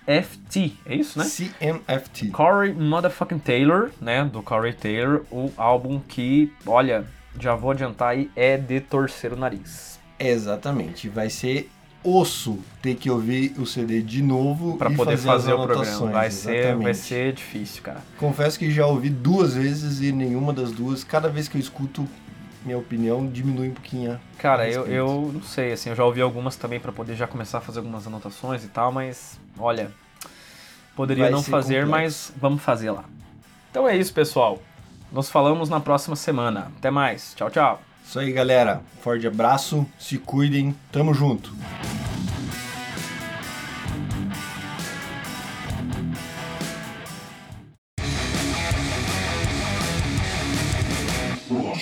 [0.06, 1.26] CMFT, é isso, né?
[1.26, 2.28] CMFT.
[2.28, 4.24] Corey Motherfucking Taylor, né?
[4.24, 7.06] Do Corey Taylor, o álbum que, olha,
[7.40, 10.00] já vou adiantar aí, é de torcer o nariz.
[10.20, 11.10] Exatamente.
[11.10, 11.70] Vai ser
[12.04, 15.64] osso ter que ouvir o CD de novo Pra e poder fazer, fazer as o
[15.66, 16.12] programa.
[16.12, 16.84] Vai ser, Exatamente.
[16.84, 18.02] vai ser difícil, cara.
[18.18, 22.08] Confesso que já ouvi duas vezes e nenhuma das duas, cada vez que eu escuto,
[22.66, 24.20] minha opinião diminui um pouquinho.
[24.38, 27.60] Cara, eu, eu não sei, assim, eu já ouvi algumas também pra poder já começar
[27.60, 29.92] a fazer algumas anotações e tal, mas olha,
[30.96, 32.32] poderia Vai não fazer, complexo.
[32.32, 33.06] mas vamos fazer lá.
[33.72, 34.62] Então é isso, pessoal.
[35.12, 36.72] Nos falamos na próxima semana.
[36.78, 37.34] Até mais.
[37.36, 37.82] Tchau, tchau.
[38.04, 38.82] Isso aí, galera.
[39.02, 41.54] Forte abraço, se cuidem, tamo junto.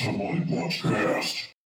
[0.03, 1.42] Relaxa Mole Podcast.